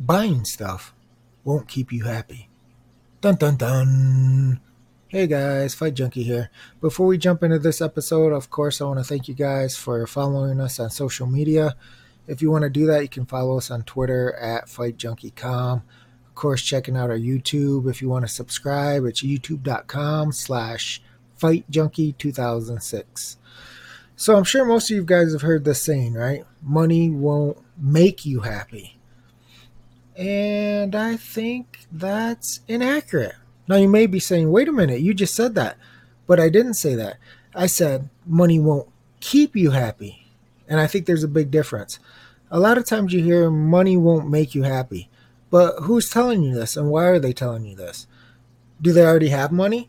buying 0.00 0.46
stuff 0.46 0.94
won't 1.44 1.68
keep 1.68 1.92
you 1.92 2.04
happy. 2.04 2.48
Dun 3.20 3.36
dun 3.36 3.56
dun. 3.56 4.60
Hey 5.08 5.26
guys, 5.26 5.74
Fight 5.74 5.94
Junkie 5.94 6.22
here. 6.22 6.50
Before 6.80 7.06
we 7.06 7.18
jump 7.18 7.42
into 7.42 7.58
this 7.58 7.82
episode, 7.82 8.32
of 8.32 8.48
course, 8.48 8.80
I 8.80 8.84
want 8.84 8.98
to 9.00 9.04
thank 9.04 9.28
you 9.28 9.34
guys 9.34 9.76
for 9.76 10.06
following 10.06 10.60
us 10.60 10.80
on 10.80 10.88
social 10.88 11.26
media. 11.26 11.76
If 12.26 12.40
you 12.40 12.50
want 12.50 12.62
to 12.62 12.70
do 12.70 12.86
that, 12.86 13.02
you 13.02 13.08
can 13.08 13.26
follow 13.26 13.58
us 13.58 13.70
on 13.70 13.82
Twitter 13.82 14.34
at 14.36 14.66
FightJunkieCom. 14.66 15.82
Of 16.28 16.34
course, 16.34 16.62
checking 16.62 16.96
out 16.96 17.10
our 17.10 17.18
YouTube. 17.18 17.90
If 17.90 18.00
you 18.00 18.08
want 18.08 18.24
to 18.24 18.32
subscribe, 18.32 19.04
it's 19.04 19.22
youtube.com 19.22 20.32
slash 20.32 21.02
FightJunkie2006. 21.38 23.36
So 24.16 24.36
I'm 24.36 24.44
sure 24.44 24.64
most 24.64 24.90
of 24.90 24.96
you 24.96 25.04
guys 25.04 25.32
have 25.32 25.42
heard 25.42 25.64
this 25.64 25.82
saying, 25.82 26.14
right? 26.14 26.44
Money 26.62 27.10
won't 27.10 27.58
make 27.76 28.24
you 28.24 28.40
happy. 28.40 28.99
And 30.16 30.94
I 30.94 31.16
think 31.16 31.86
that's 31.90 32.60
inaccurate. 32.68 33.36
Now 33.68 33.76
you 33.76 33.88
may 33.88 34.06
be 34.06 34.18
saying, 34.18 34.50
wait 34.50 34.68
a 34.68 34.72
minute, 34.72 35.00
you 35.00 35.14
just 35.14 35.34
said 35.34 35.54
that. 35.54 35.76
But 36.26 36.40
I 36.40 36.48
didn't 36.48 36.74
say 36.74 36.94
that. 36.96 37.16
I 37.54 37.66
said 37.66 38.08
money 38.26 38.58
won't 38.58 38.88
keep 39.20 39.56
you 39.56 39.70
happy. 39.70 40.26
And 40.68 40.80
I 40.80 40.86
think 40.86 41.06
there's 41.06 41.24
a 41.24 41.28
big 41.28 41.50
difference. 41.50 41.98
A 42.50 42.60
lot 42.60 42.78
of 42.78 42.84
times 42.84 43.12
you 43.12 43.22
hear 43.22 43.50
money 43.50 43.96
won't 43.96 44.28
make 44.28 44.54
you 44.54 44.62
happy. 44.62 45.08
But 45.50 45.80
who's 45.82 46.10
telling 46.10 46.42
you 46.42 46.54
this 46.54 46.76
and 46.76 46.90
why 46.90 47.06
are 47.06 47.18
they 47.18 47.32
telling 47.32 47.64
you 47.64 47.74
this? 47.74 48.06
Do 48.80 48.92
they 48.92 49.04
already 49.04 49.28
have 49.28 49.52
money? 49.52 49.88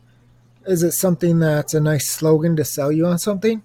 Is 0.66 0.82
it 0.82 0.92
something 0.92 1.38
that's 1.38 1.74
a 1.74 1.80
nice 1.80 2.08
slogan 2.08 2.56
to 2.56 2.64
sell 2.64 2.92
you 2.92 3.06
on 3.06 3.18
something? 3.18 3.62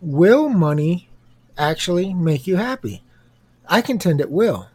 Will 0.00 0.48
money 0.48 1.08
actually 1.56 2.14
make 2.14 2.46
you 2.46 2.56
happy? 2.56 3.02
I 3.68 3.80
contend 3.80 4.20
it 4.20 4.30
will. 4.30 4.68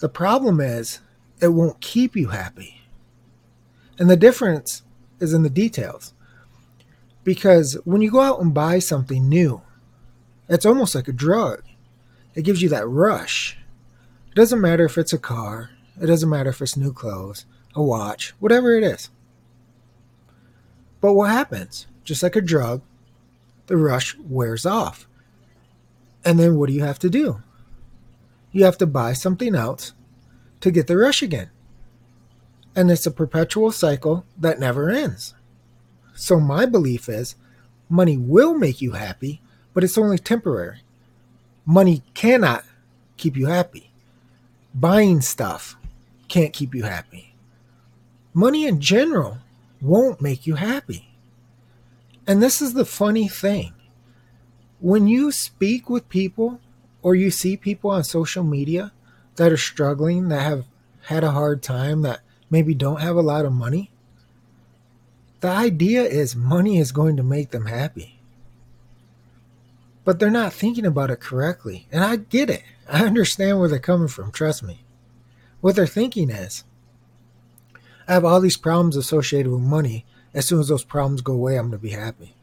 The 0.00 0.08
problem 0.08 0.60
is, 0.60 1.00
it 1.40 1.48
won't 1.48 1.80
keep 1.80 2.16
you 2.16 2.28
happy. 2.28 2.80
And 3.98 4.10
the 4.10 4.16
difference 4.16 4.82
is 5.20 5.34
in 5.34 5.42
the 5.42 5.50
details. 5.50 6.14
Because 7.22 7.74
when 7.84 8.00
you 8.00 8.10
go 8.10 8.20
out 8.20 8.40
and 8.40 8.54
buy 8.54 8.78
something 8.78 9.28
new, 9.28 9.60
it's 10.48 10.64
almost 10.64 10.94
like 10.94 11.06
a 11.06 11.12
drug. 11.12 11.62
It 12.34 12.42
gives 12.42 12.62
you 12.62 12.70
that 12.70 12.88
rush. 12.88 13.58
It 14.30 14.34
doesn't 14.34 14.60
matter 14.60 14.86
if 14.86 14.96
it's 14.96 15.12
a 15.12 15.18
car, 15.18 15.70
it 16.00 16.06
doesn't 16.06 16.30
matter 16.30 16.48
if 16.48 16.62
it's 16.62 16.78
new 16.78 16.94
clothes, 16.94 17.44
a 17.74 17.82
watch, 17.82 18.32
whatever 18.38 18.74
it 18.74 18.84
is. 18.84 19.10
But 21.02 21.12
what 21.12 21.30
happens? 21.30 21.86
Just 22.04 22.22
like 22.22 22.36
a 22.36 22.40
drug, 22.40 22.80
the 23.66 23.76
rush 23.76 24.16
wears 24.18 24.64
off. 24.64 25.06
And 26.24 26.38
then 26.38 26.56
what 26.56 26.68
do 26.68 26.74
you 26.74 26.84
have 26.84 26.98
to 27.00 27.10
do? 27.10 27.42
You 28.52 28.64
have 28.64 28.78
to 28.78 28.86
buy 28.86 29.12
something 29.12 29.54
else 29.54 29.92
to 30.60 30.70
get 30.70 30.86
the 30.86 30.96
rush 30.96 31.22
again. 31.22 31.50
And 32.74 32.90
it's 32.90 33.06
a 33.06 33.10
perpetual 33.10 33.72
cycle 33.72 34.24
that 34.38 34.60
never 34.60 34.90
ends. 34.90 35.34
So, 36.14 36.38
my 36.38 36.66
belief 36.66 37.08
is 37.08 37.34
money 37.88 38.16
will 38.16 38.54
make 38.54 38.80
you 38.80 38.92
happy, 38.92 39.40
but 39.74 39.82
it's 39.82 39.98
only 39.98 40.18
temporary. 40.18 40.82
Money 41.64 42.02
cannot 42.14 42.64
keep 43.16 43.36
you 43.36 43.46
happy. 43.46 43.90
Buying 44.74 45.20
stuff 45.20 45.76
can't 46.28 46.52
keep 46.52 46.74
you 46.74 46.84
happy. 46.84 47.34
Money 48.32 48.66
in 48.66 48.80
general 48.80 49.38
won't 49.80 50.20
make 50.20 50.46
you 50.46 50.54
happy. 50.54 51.08
And 52.26 52.42
this 52.42 52.62
is 52.62 52.74
the 52.74 52.84
funny 52.84 53.28
thing. 53.28 53.74
When 54.78 55.08
you 55.08 55.32
speak 55.32 55.90
with 55.90 56.08
people 56.08 56.60
or 57.02 57.14
you 57.14 57.30
see 57.30 57.56
people 57.56 57.90
on 57.90 58.04
social 58.04 58.44
media 58.44 58.92
that 59.36 59.52
are 59.52 59.56
struggling, 59.56 60.28
that 60.28 60.42
have 60.42 60.64
had 61.06 61.24
a 61.24 61.30
hard 61.30 61.62
time, 61.62 62.02
that 62.02 62.20
maybe 62.50 62.74
don't 62.74 63.00
have 63.00 63.16
a 63.16 63.22
lot 63.22 63.44
of 63.44 63.52
money, 63.52 63.90
the 65.40 65.48
idea 65.48 66.02
is 66.02 66.36
money 66.36 66.78
is 66.78 66.92
going 66.92 67.16
to 67.16 67.22
make 67.22 67.50
them 67.50 67.66
happy. 67.66 68.20
But 70.04 70.18
they're 70.18 70.30
not 70.30 70.52
thinking 70.52 70.84
about 70.84 71.10
it 71.10 71.20
correctly. 71.20 71.86
And 71.90 72.04
I 72.04 72.16
get 72.16 72.50
it. 72.50 72.62
I 72.88 73.04
understand 73.06 73.58
where 73.58 73.68
they're 73.68 73.78
coming 73.78 74.08
from. 74.08 74.32
Trust 74.32 74.62
me. 74.62 74.80
What 75.60 75.76
they're 75.76 75.86
thinking 75.86 76.30
is 76.30 76.64
I 78.08 78.14
have 78.14 78.24
all 78.24 78.40
these 78.40 78.56
problems 78.56 78.96
associated 78.96 79.50
with 79.50 79.60
money. 79.60 80.04
As 80.34 80.46
soon 80.46 80.60
as 80.60 80.68
those 80.68 80.84
problems 80.84 81.22
go 81.22 81.32
away, 81.32 81.56
I'm 81.56 81.68
going 81.68 81.72
to 81.72 81.78
be 81.78 81.90
happy. 81.90 82.34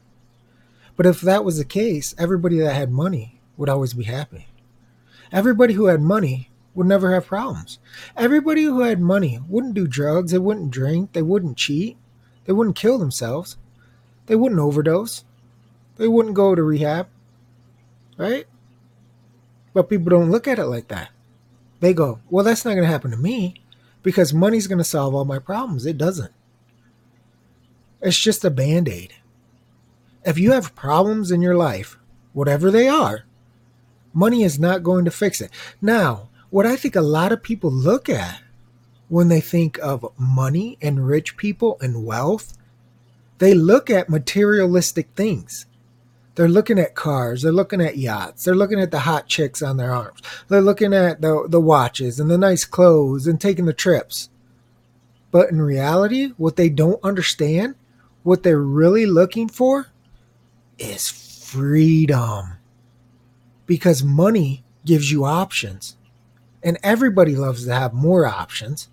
But 0.96 1.06
if 1.06 1.22
that 1.22 1.46
was 1.46 1.58
the 1.58 1.66
case, 1.66 2.16
everybody 2.18 2.60
that 2.60 2.74
had 2.74 2.92
money 2.92 3.40
would 3.56 3.70
always 3.70 3.94
be 3.94 4.06
happy. 4.06 4.48
Everybody 5.32 5.74
who 5.74 5.86
had 5.86 6.02
money 6.02 6.50
would 6.74 6.88
never 6.88 7.14
have 7.14 7.26
problems. 7.26 7.80
Everybody 8.16 8.64
who 8.64 8.82
had 8.82 9.00
money 9.02 9.40
wouldn't 9.50 9.74
do 9.74 9.88
drugs, 9.88 10.32
they 10.32 10.38
wouldn't 10.38 10.72
drink, 10.72 11.14
they 11.14 11.22
wouldn't 11.22 11.58
cheat, 11.58 11.98
they 12.46 12.54
wouldn't 12.54 12.76
kill 12.76 12.98
themselves, 12.98 13.58
they 14.28 14.36
wouldn't 14.36 14.62
overdose, 14.62 15.24
they 15.98 16.08
wouldn't 16.08 16.36
go 16.36 16.54
to 16.54 16.64
rehab, 16.64 17.08
right? 18.18 18.46
But 19.74 19.90
people 19.90 20.10
don't 20.10 20.32
look 20.32 20.48
at 20.48 20.60
it 20.60 20.66
like 20.66 20.88
that. 20.90 21.10
They 21.80 21.94
go, 21.94 22.20
well, 22.30 22.44
that's 22.44 22.66
not 22.66 22.72
going 22.72 22.84
to 22.84 22.92
happen 22.92 23.12
to 23.12 23.18
me 23.18 23.62
because 24.04 24.34
money's 24.34 24.68
going 24.68 24.78
to 24.80 24.84
solve 24.84 25.14
all 25.14 25.26
my 25.26 25.40
problems. 25.40 25.86
It 25.86 25.98
doesn't. 25.98 26.32
It's 28.02 28.18
just 28.18 28.46
a 28.46 28.50
band 28.50 28.88
aid. 28.88 29.14
If 30.24 30.38
you 30.38 30.52
have 30.52 30.76
problems 30.76 31.32
in 31.32 31.42
your 31.42 31.56
life, 31.56 31.98
whatever 32.34 32.70
they 32.72 32.88
are, 32.88 33.26
Money 34.18 34.42
is 34.42 34.58
not 34.58 34.82
going 34.82 35.06
to 35.06 35.12
fix 35.12 35.42
it. 35.42 35.52
Now, 35.80 36.30
what 36.50 36.66
I 36.66 36.76
think 36.76 36.96
a 36.96 37.02
lot 37.02 37.32
of 37.32 37.44
people 37.44 37.70
look 37.70 38.10
at 38.10 38.42
when 39.10 39.28
they 39.28 39.40
think 39.40 39.78
of 39.78 40.12
money 40.18 40.76
and 40.82 41.08
rich 41.08 41.38
people 41.38 41.78
and 41.82 42.04
wealth, 42.04 42.58
they 43.38 43.54
look 43.54 43.92
at 43.92 44.10
materialistic 44.10 45.10
things. 45.16 45.68
They're 46.34 46.48
looking 46.48 46.80
at 46.80 46.96
cars, 46.96 47.44
they're 47.44 47.52
looking 47.52 47.80
at 47.80 48.00
yachts, 48.00 48.44
they're 48.44 48.56
looking 48.56 48.80
at 48.80 48.90
the 48.90 49.02
hot 49.02 49.28
chicks 49.28 49.62
on 49.62 49.78
their 49.78 49.92
arms, 49.92 50.20
they're 50.48 50.62
looking 50.62 50.96
at 50.96 51.22
the, 51.22 51.46
the 51.48 51.62
watches 51.62 52.20
and 52.20 52.28
the 52.28 52.40
nice 52.40 52.66
clothes 52.66 53.28
and 53.28 53.40
taking 53.40 53.66
the 53.66 53.72
trips. 53.72 54.30
But 55.30 55.52
in 55.52 55.62
reality, 55.62 56.34
what 56.38 56.56
they 56.56 56.70
don't 56.70 57.04
understand, 57.04 57.76
what 58.24 58.42
they're 58.42 58.58
really 58.58 59.06
looking 59.06 59.48
for, 59.48 59.90
is 60.80 61.08
freedom 61.08 62.57
because 63.68 64.04
money 64.04 64.64
gives 64.86 65.12
you 65.12 65.26
options. 65.26 65.96
And 66.64 66.80
everybody 66.82 67.36
loves 67.36 67.66
to 67.66 67.74
have 67.74 67.94
more 67.94 68.26
options. 68.26 68.90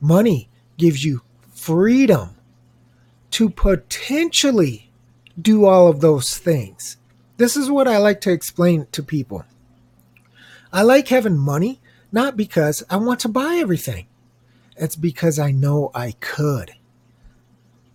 Money 0.00 0.48
gives 0.76 1.04
you 1.04 1.22
freedom 1.52 2.36
to 3.30 3.48
potentially 3.48 4.90
do 5.40 5.66
all 5.66 5.88
of 5.88 6.00
those 6.00 6.36
things. 6.36 6.96
This 7.36 7.56
is 7.56 7.70
what 7.70 7.88
I 7.88 7.98
like 7.98 8.20
to 8.22 8.32
explain 8.32 8.86
to 8.92 9.02
people. 9.02 9.44
I 10.72 10.82
like 10.82 11.08
having 11.08 11.38
money 11.38 11.80
not 12.10 12.36
because 12.36 12.84
I 12.88 12.96
want 12.96 13.20
to 13.20 13.28
buy 13.28 13.56
everything, 13.56 14.06
it's 14.76 14.94
because 14.94 15.38
I 15.38 15.50
know 15.50 15.90
I 15.94 16.12
could. 16.20 16.72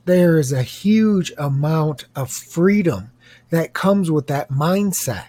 There 0.04 0.38
is 0.38 0.52
a 0.52 0.64
huge 0.64 1.32
amount 1.38 2.06
of 2.16 2.30
freedom 2.30 3.12
that 3.50 3.74
comes 3.74 4.12
with 4.12 4.28
that 4.28 4.50
mindset 4.50 5.28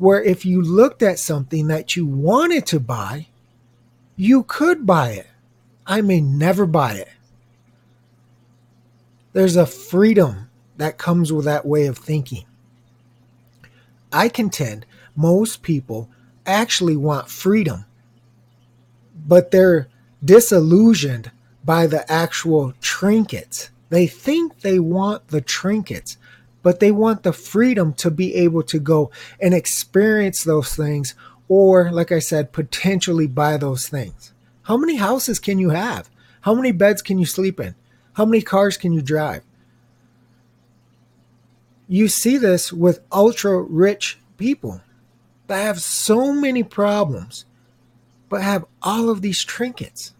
where 0.00 0.22
if 0.22 0.46
you 0.46 0.62
looked 0.62 1.02
at 1.02 1.18
something 1.18 1.66
that 1.66 1.94
you 1.94 2.06
wanted 2.06 2.64
to 2.64 2.80
buy, 2.80 3.26
you 4.16 4.42
could 4.44 4.86
buy 4.86 5.10
it. 5.10 5.26
I 5.86 6.00
may 6.00 6.22
never 6.22 6.64
buy 6.64 6.94
it. 6.94 7.10
There's 9.34 9.56
a 9.56 9.66
freedom 9.66 10.48
that 10.78 10.96
comes 10.96 11.30
with 11.30 11.44
that 11.44 11.66
way 11.66 11.84
of 11.84 11.98
thinking. 11.98 12.46
I 14.10 14.30
contend 14.30 14.86
most 15.14 15.62
people 15.62 16.08
actually 16.46 16.96
want 16.96 17.28
freedom, 17.28 17.84
but 19.28 19.50
they're 19.50 19.88
disillusioned 20.24 21.30
by 21.62 21.86
the 21.86 22.10
actual 22.10 22.72
trinkets. 22.80 23.68
They 23.90 24.06
think 24.06 24.60
they 24.60 24.78
want 24.78 25.28
the 25.28 25.42
trinkets, 25.42 26.16
but 26.62 26.80
they 26.80 26.90
want 26.90 27.22
the 27.22 27.32
freedom 27.32 27.92
to 27.94 28.10
be 28.10 28.34
able 28.34 28.62
to 28.62 28.78
go 28.78 29.10
and 29.40 29.54
experience 29.54 30.44
those 30.44 30.74
things 30.74 31.14
or 31.48 31.90
like 31.90 32.12
i 32.12 32.18
said 32.18 32.52
potentially 32.52 33.26
buy 33.26 33.56
those 33.56 33.88
things. 33.88 34.32
How 34.62 34.76
many 34.76 34.96
houses 34.96 35.38
can 35.38 35.58
you 35.58 35.70
have? 35.70 36.08
How 36.42 36.54
many 36.54 36.72
beds 36.72 37.02
can 37.02 37.18
you 37.18 37.26
sleep 37.26 37.58
in? 37.58 37.74
How 38.14 38.24
many 38.24 38.42
cars 38.42 38.76
can 38.76 38.92
you 38.92 39.02
drive? 39.02 39.42
You 41.88 42.08
see 42.08 42.38
this 42.38 42.72
with 42.72 43.00
ultra 43.10 43.60
rich 43.60 44.18
people 44.36 44.80
that 45.48 45.62
have 45.62 45.80
so 45.80 46.32
many 46.32 46.62
problems 46.62 47.44
but 48.28 48.42
have 48.42 48.64
all 48.80 49.10
of 49.10 49.22
these 49.22 49.42
trinkets. 49.42 50.14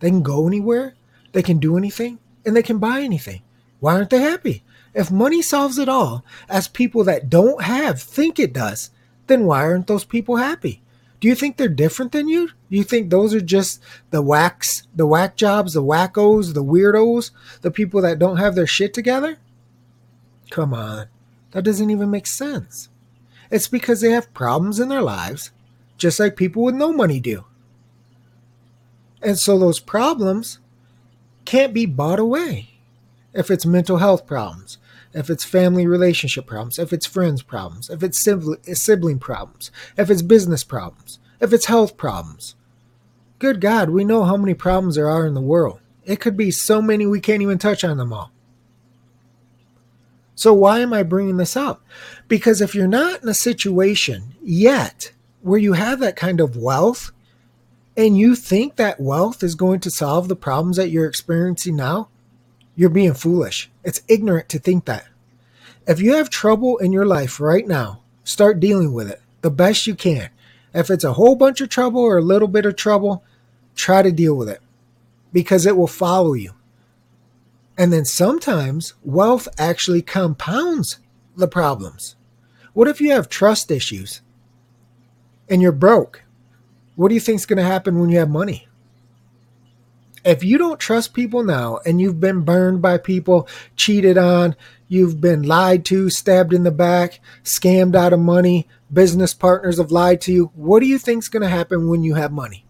They 0.00 0.10
can 0.10 0.22
go 0.22 0.48
anywhere 0.48 0.96
they 1.36 1.42
can 1.42 1.58
do 1.58 1.76
anything 1.76 2.18
and 2.46 2.56
they 2.56 2.62
can 2.62 2.78
buy 2.78 3.02
anything. 3.02 3.42
Why 3.78 3.96
aren't 3.96 4.08
they 4.08 4.20
happy 4.20 4.64
if 4.96 5.10
money 5.10 5.42
solves 5.42 5.76
it 5.76 5.90
all, 5.90 6.24
as 6.48 6.68
people 6.68 7.04
that 7.04 7.28
don't 7.28 7.62
have 7.62 8.00
think 8.00 8.38
it 8.38 8.54
does, 8.54 8.90
then 9.26 9.44
why 9.44 9.60
aren't 9.62 9.88
those 9.88 10.04
people 10.04 10.36
happy? 10.36 10.80
Do 11.20 11.28
you 11.28 11.34
think 11.34 11.58
they're 11.58 11.68
different 11.68 12.12
than 12.12 12.28
you? 12.28 12.48
Do 12.70 12.78
you 12.78 12.82
think 12.82 13.10
those 13.10 13.34
are 13.34 13.42
just 13.42 13.82
the 14.10 14.22
whacks, 14.22 14.86
the 14.94 15.06
whack 15.06 15.36
jobs, 15.36 15.74
the 15.74 15.82
wackos, 15.82 16.54
the 16.54 16.64
weirdos, 16.64 17.30
the 17.60 17.70
people 17.70 18.00
that 18.00 18.18
don't 18.18 18.38
have 18.38 18.54
their 18.54 18.66
shit 18.66 18.94
together? 18.94 19.36
Come 20.50 20.72
on. 20.72 21.08
That 21.50 21.64
doesn't 21.64 21.90
even 21.90 22.10
make 22.10 22.26
sense. 22.26 22.88
It's 23.50 23.68
because 23.68 24.00
they 24.00 24.12
have 24.12 24.32
problems 24.32 24.80
in 24.80 24.88
their 24.88 25.02
lives, 25.02 25.50
just 25.98 26.18
like 26.18 26.36
people 26.36 26.62
with 26.62 26.74
no 26.74 26.90
money 26.90 27.20
do. 27.20 27.44
And 29.20 29.38
so 29.38 29.58
those 29.58 29.78
problems 29.78 30.58
can't 31.44 31.74
be 31.74 31.84
bought 31.84 32.18
away. 32.18 32.70
If 33.34 33.50
it's 33.50 33.66
mental 33.66 33.98
health 33.98 34.26
problems, 34.26 34.78
if 35.16 35.30
it's 35.30 35.44
family 35.44 35.86
relationship 35.86 36.46
problems, 36.46 36.78
if 36.78 36.92
it's 36.92 37.06
friends 37.06 37.42
problems, 37.42 37.88
if 37.88 38.02
it's 38.02 38.20
sibling 38.20 39.18
problems, 39.18 39.70
if 39.96 40.10
it's 40.10 40.20
business 40.20 40.62
problems, 40.62 41.18
if 41.40 41.54
it's 41.54 41.66
health 41.66 41.96
problems. 41.96 42.54
Good 43.38 43.62
God, 43.62 43.88
we 43.88 44.04
know 44.04 44.24
how 44.24 44.36
many 44.36 44.52
problems 44.52 44.94
there 44.94 45.08
are 45.08 45.26
in 45.26 45.32
the 45.32 45.40
world. 45.40 45.80
It 46.04 46.20
could 46.20 46.36
be 46.36 46.50
so 46.50 46.82
many 46.82 47.06
we 47.06 47.20
can't 47.20 47.40
even 47.40 47.56
touch 47.56 47.82
on 47.82 47.96
them 47.96 48.12
all. 48.12 48.30
So, 50.34 50.52
why 50.52 50.80
am 50.80 50.92
I 50.92 51.02
bringing 51.02 51.38
this 51.38 51.56
up? 51.56 51.82
Because 52.28 52.60
if 52.60 52.74
you're 52.74 52.86
not 52.86 53.22
in 53.22 53.28
a 53.30 53.34
situation 53.34 54.34
yet 54.42 55.12
where 55.40 55.58
you 55.58 55.72
have 55.72 55.98
that 56.00 56.14
kind 56.14 56.40
of 56.40 56.58
wealth 56.58 57.10
and 57.96 58.18
you 58.18 58.36
think 58.36 58.76
that 58.76 59.00
wealth 59.00 59.42
is 59.42 59.54
going 59.54 59.80
to 59.80 59.90
solve 59.90 60.28
the 60.28 60.36
problems 60.36 60.76
that 60.76 60.90
you're 60.90 61.08
experiencing 61.08 61.76
now, 61.76 62.10
you're 62.76 62.90
being 62.90 63.14
foolish. 63.14 63.70
It's 63.82 64.02
ignorant 64.06 64.48
to 64.50 64.58
think 64.58 64.84
that. 64.84 65.06
If 65.88 66.00
you 66.00 66.14
have 66.14 66.30
trouble 66.30 66.78
in 66.78 66.92
your 66.92 67.06
life 67.06 67.40
right 67.40 67.66
now, 67.66 68.02
start 68.22 68.60
dealing 68.60 68.92
with 68.92 69.10
it 69.10 69.20
the 69.40 69.50
best 69.50 69.86
you 69.86 69.94
can. 69.94 70.30
If 70.74 70.90
it's 70.90 71.04
a 71.04 71.14
whole 71.14 71.36
bunch 71.36 71.60
of 71.60 71.68
trouble 71.68 72.00
or 72.00 72.18
a 72.18 72.22
little 72.22 72.48
bit 72.48 72.66
of 72.66 72.76
trouble, 72.76 73.24
try 73.74 74.02
to 74.02 74.12
deal 74.12 74.34
with 74.34 74.48
it 74.48 74.60
because 75.32 75.66
it 75.66 75.76
will 75.76 75.86
follow 75.86 76.34
you. 76.34 76.52
And 77.78 77.92
then 77.92 78.04
sometimes 78.04 78.94
wealth 79.04 79.48
actually 79.58 80.02
compounds 80.02 80.98
the 81.36 81.48
problems. 81.48 82.16
What 82.72 82.88
if 82.88 83.00
you 83.00 83.12
have 83.12 83.28
trust 83.28 83.70
issues 83.70 84.20
and 85.48 85.62
you're 85.62 85.72
broke? 85.72 86.24
What 86.96 87.08
do 87.08 87.14
you 87.14 87.20
think 87.20 87.36
is 87.36 87.46
going 87.46 87.58
to 87.58 87.62
happen 87.62 88.00
when 88.00 88.10
you 88.10 88.18
have 88.18 88.30
money? 88.30 88.65
If 90.26 90.42
you 90.42 90.58
don't 90.58 90.80
trust 90.80 91.14
people 91.14 91.44
now 91.44 91.78
and 91.86 92.00
you've 92.00 92.18
been 92.18 92.40
burned 92.40 92.82
by 92.82 92.98
people, 92.98 93.48
cheated 93.76 94.18
on, 94.18 94.56
you've 94.88 95.20
been 95.20 95.44
lied 95.44 95.84
to, 95.84 96.10
stabbed 96.10 96.52
in 96.52 96.64
the 96.64 96.72
back, 96.72 97.20
scammed 97.44 97.94
out 97.94 98.12
of 98.12 98.18
money, 98.18 98.66
business 98.92 99.32
partners 99.32 99.78
have 99.78 99.92
lied 99.92 100.20
to 100.22 100.32
you, 100.32 100.50
what 100.56 100.80
do 100.80 100.86
you 100.86 100.98
think 100.98 101.22
is 101.22 101.28
going 101.28 101.44
to 101.44 101.48
happen 101.48 101.88
when 101.88 102.02
you 102.02 102.14
have 102.14 102.32
money? 102.32 102.64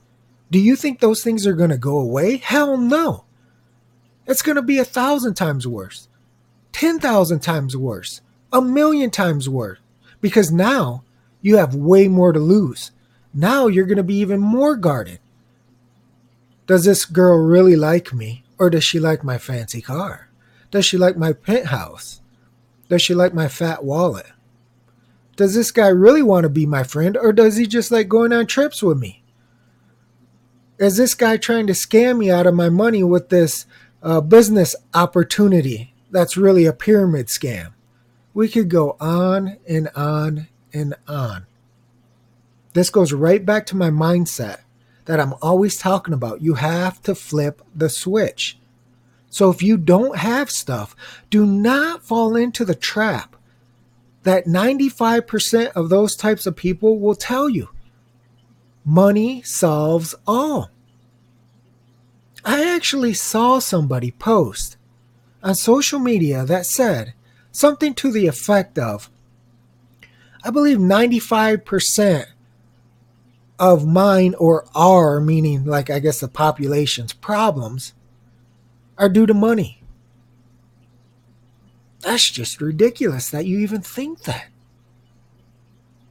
Do 0.51 0.59
you 0.59 0.77
think 0.77 1.01
those 1.01 1.25
things 1.25 1.47
are 1.47 1.55
going 1.55 1.71
to 1.71 1.79
go 1.79 1.99
away? 1.99 2.37
Hell 2.37 2.77
no. 2.77 3.25
It's 4.27 4.43
going 4.43 4.57
to 4.57 4.63
be 4.63 4.79
a 4.79 4.85
thousand 4.85 5.33
times 5.33 5.67
worse, 5.67 6.09
10,000 6.73 7.41
times 7.41 7.75
worse, 7.75 8.21
a 8.53 8.61
million 8.61 9.09
times 9.11 9.49
worse, 9.49 9.79
because 10.21 10.53
now 10.53 11.05
you 11.41 11.57
have 11.57 11.75
way 11.75 12.07
more 12.07 12.35
to 12.35 12.39
lose. 12.39 12.91
Now 13.33 13.67
you're 13.67 13.87
going 13.87 13.97
to 13.97 14.03
be 14.03 14.17
even 14.17 14.41
more 14.41 14.77
guarded. 14.77 15.21
Does 16.67 16.85
this 16.85 17.05
girl 17.05 17.39
really 17.39 17.77
like 17.77 18.13
me, 18.13 18.45
or 18.59 18.71
does 18.71 18.85
she 18.85 18.99
like 18.99 19.23
my 19.23 19.39
fancy 19.39 19.81
car? 19.81 20.29
Does 20.71 20.85
she 20.85 20.99
like 20.99 21.17
my 21.17 21.33
penthouse? 21.33 22.21
Does 22.89 23.03
she 23.03 23.15
like 23.15 23.35
my 23.35 23.49
fat 23.49 23.85
wallet? 23.85 24.27
Does 25.37 25.55
this 25.55 25.71
guy 25.71 25.89
really 25.89 26.23
want 26.23 26.45
to 26.45 26.51
be 26.51 26.67
my 26.67 26.83
friend, 26.83 27.17
or 27.17 27.33
does 27.33 27.57
he 27.57 27.67
just 27.67 27.91
like 27.91 28.09
going 28.09 28.33
on 28.33 28.47
trips 28.47 28.83
with 28.83 28.99
me? 28.99 29.23
Is 30.79 30.97
this 30.97 31.15
guy 31.15 31.37
trying 31.37 31.67
to 31.69 31.73
scam 31.73 32.19
me 32.19 32.31
out 32.31 32.47
of 32.47 32.55
my 32.55 32.69
money 32.69 33.03
with 33.03 33.29
this 33.29 33.67
a 34.03 34.23
business 34.23 34.77
opportunity 34.95 35.93
that's 36.13 36.37
really 36.37 36.65
a 36.65 36.73
pyramid 36.73 37.27
scam. 37.27 37.73
We 38.35 38.49
could 38.49 38.69
go 38.69 38.97
on 39.01 39.57
and 39.69 39.89
on 39.97 40.47
and 40.73 40.95
on. 41.09 41.47
This 42.73 42.89
goes 42.89 43.13
right 43.13 43.45
back 43.45 43.67
to 43.67 43.77
my 43.77 43.91
mindset 43.91 44.59
that 45.07 45.19
I'm 45.19 45.35
always 45.41 45.77
talking 45.77 46.15
about. 46.15 46.43
You 46.43 46.55
have 46.55 47.01
to 47.03 47.15
flip 47.15 47.63
the 47.75 47.89
switch. 47.89 48.59
So 49.31 49.51
if 49.51 49.63
you 49.63 49.77
don't 49.77 50.19
have 50.19 50.51
stuff, 50.51 50.95
do 51.31 51.45
not 51.45 52.05
fall 52.05 52.37
into 52.37 52.65
the 52.65 52.75
trap 52.75 53.37
that 54.23 54.47
95% 54.47 55.73
of 55.73 55.89
those 55.89 56.17
types 56.17 56.47
of 56.47 56.57
people 56.57 56.99
will 56.99 57.15
tell 57.15 57.49
you 57.49 57.69
money 58.85 59.43
solves 59.43 60.15
all. 60.27 60.71
I 62.45 62.65
actually 62.75 63.15
saw 63.15 63.59
somebody 63.59 64.13
post 64.13 64.77
on 65.43 65.55
social 65.55 65.99
media 65.99 66.45
that 66.45 66.67
said 66.67 67.15
something 67.51 67.95
to 67.95 68.13
the 68.13 68.27
effect 68.27 68.79
of 68.79 69.11
I 70.45 70.51
believe 70.51 70.79
95% 70.79 72.27
of 73.59 73.87
mine 73.87 74.35
or 74.39 74.67
our, 74.75 75.21
meaning 75.21 75.65
like 75.65 75.91
I 75.91 75.99
guess 75.99 76.21
the 76.21 76.29
population's 76.29 77.13
problems, 77.13 77.93
are 78.99 79.09
due 79.09 79.27
to 79.27 79.35
money. 79.35 79.83
That's 82.01 82.31
just 82.31 82.61
ridiculous 82.61 83.31
that 83.31 83.47
you 83.47 83.59
even 83.59 83.81
think 83.81 84.23
that. 84.23 84.47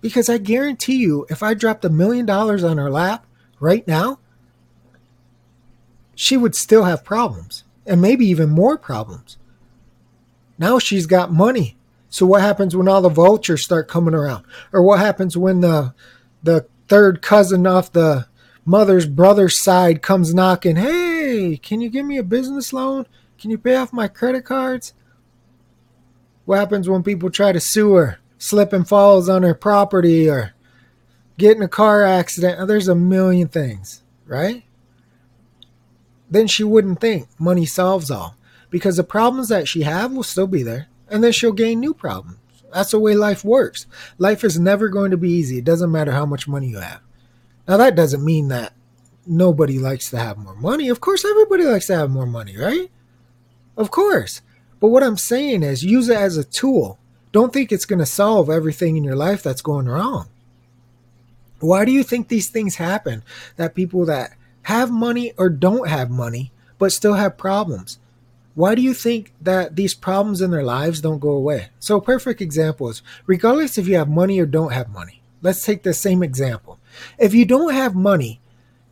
Because 0.02 0.30
I 0.30 0.38
guarantee 0.38 0.98
you, 0.98 1.26
if 1.30 1.42
I 1.42 1.54
dropped 1.54 1.86
a 1.86 1.90
million 1.90 2.26
dollars 2.26 2.64
on 2.64 2.78
her 2.78 2.92
lap 2.92 3.26
right 3.60 3.88
now, 3.88 4.20
she 6.16 6.38
would 6.38 6.56
still 6.56 6.84
have 6.84 7.04
problems 7.04 7.64
and 7.86 8.02
maybe 8.02 8.26
even 8.26 8.50
more 8.50 8.78
problems. 8.78 9.38
Now 10.58 10.80
she's 10.80 11.06
got 11.06 11.32
money. 11.32 11.78
So 12.10 12.26
what 12.26 12.42
happens 12.42 12.76
when 12.76 12.88
all 12.88 13.02
the 13.02 13.10
vultures 13.10 13.64
start 13.64 13.88
coming 13.88 14.14
around? 14.14 14.46
Or 14.72 14.82
what 14.82 15.00
happens 15.00 15.36
when 15.38 15.62
the 15.62 15.94
the 16.44 16.66
third 16.88 17.22
cousin 17.22 17.66
off 17.68 17.92
the 17.92 18.28
mother's 18.64 19.06
brother's 19.06 19.62
side 19.62 20.02
comes 20.02 20.34
knocking, 20.34 20.76
"Hey, 20.76 21.60
can 21.62 21.82
you 21.82 21.90
give 21.90 22.06
me 22.06 22.18
a 22.18 22.24
business 22.24 22.74
loan? 22.74 23.06
Can 23.40 23.52
you 23.52 23.58
pay 23.58 23.76
off 23.76 23.94
my 23.94 24.08
credit 24.08 24.46
cards?" 24.46 24.94
What 26.46 26.60
happens 26.60 26.88
when 26.88 27.04
people 27.04 27.30
try 27.30 27.52
to 27.52 27.60
sue 27.60 27.94
her, 27.94 28.20
slip 28.38 28.72
and 28.72 28.88
falls 28.88 29.28
on 29.30 29.44
her 29.44 29.56
property 29.56 30.30
or 30.30 30.54
get 31.38 31.58
in 31.58 31.64
a 31.64 31.68
car 31.68 32.04
accident? 32.04 32.68
There's 32.68 32.88
a 32.88 32.96
million 32.96 33.48
things, 33.48 34.04
right? 34.28 34.64
then 36.30 36.48
she 36.48 36.64
wouldn't 36.64 37.00
think 37.00 37.28
money 37.40 37.66
solves 37.66 38.10
all 38.10 38.36
because 38.70 38.98
the 38.98 39.04
problems 39.04 39.50
that 39.50 39.68
she 39.68 39.84
have 39.84 40.12
will 40.12 40.24
still 40.24 40.48
be 40.48 40.64
there 40.64 40.88
and 41.08 41.24
then 41.24 41.32
she'll 41.32 41.52
gain 41.52 41.80
new 41.80 41.94
problems. 41.94 42.38
That's 42.76 42.92
the 42.92 43.00
way 43.00 43.16
life 43.16 43.46
works. 43.46 43.88
Life 44.18 44.44
is 44.44 44.60
never 44.60 44.90
going 44.90 45.12
to 45.12 45.18
be 45.18 45.32
easy. 45.32 45.60
It 45.60 45.64
doesn't 45.64 45.94
matter 45.94 46.12
how 46.12 46.26
much 46.26 46.46
money 46.46 46.68
you 46.68 46.80
have. 46.80 47.00
Now 47.70 47.78
that 47.78 47.96
doesn't 47.96 48.24
mean 48.24 48.50
that 48.50 48.74
nobody 49.26 49.80
likes 49.80 50.10
to 50.10 50.20
have 50.20 50.38
more 50.38 50.58
money. 50.58 50.90
Of 50.90 51.00
course 51.00 51.24
everybody 51.24 51.64
likes 51.64 51.88
to 51.88 51.96
have 51.96 52.12
more 52.12 52.26
money, 52.26 52.58
right? 52.58 52.92
Of 53.78 53.92
course. 53.92 54.42
But 54.82 54.90
what 54.90 55.04
I'm 55.04 55.16
saying 55.16 55.64
is 55.64 55.86
use 55.86 56.10
it 56.10 56.18
as 56.18 56.36
a 56.36 56.44
tool. 56.44 57.00
Don't 57.32 57.54
think 57.54 57.72
it's 57.72 57.86
going 57.86 58.00
to 58.00 58.06
solve 58.06 58.50
everything 58.50 58.98
in 58.98 59.06
your 59.06 59.16
life 59.16 59.42
that's 59.42 59.62
going 59.62 59.86
wrong. 59.86 60.28
Why 61.62 61.86
do 61.86 61.94
you 61.94 62.04
think 62.04 62.28
these 62.28 62.50
things 62.50 62.76
happen? 62.76 63.24
That 63.56 63.74
people 63.74 64.04
that 64.08 64.36
have 64.64 64.92
money 64.92 65.32
or 65.38 65.48
don't 65.48 65.88
have 65.88 66.12
money, 66.12 66.52
but 66.78 66.92
still 66.92 67.14
have 67.14 67.38
problems. 67.38 68.00
Why 68.56 68.74
do 68.74 68.82
you 68.82 68.94
think 68.94 69.34
that 69.42 69.76
these 69.76 69.94
problems 69.94 70.42
in 70.42 70.52
their 70.52 70.64
lives 70.64 71.02
don't 71.02 71.20
go 71.20 71.32
away? 71.32 71.70
So, 71.80 72.00
perfect 72.00 72.42
example 72.42 72.90
is 72.90 73.02
regardless 73.26 73.78
if 73.78 73.88
you 73.88 73.98
have 73.98 74.10
money 74.10 74.40
or 74.40 74.46
don't 74.46 74.72
have 74.72 74.90
money, 74.90 75.22
let's 75.42 75.64
take 75.64 75.84
the 75.84 75.94
same 75.94 76.24
example. 76.24 76.80
If 77.20 77.34
you 77.34 77.46
don't 77.46 77.74
have 77.74 77.96
money 77.96 78.40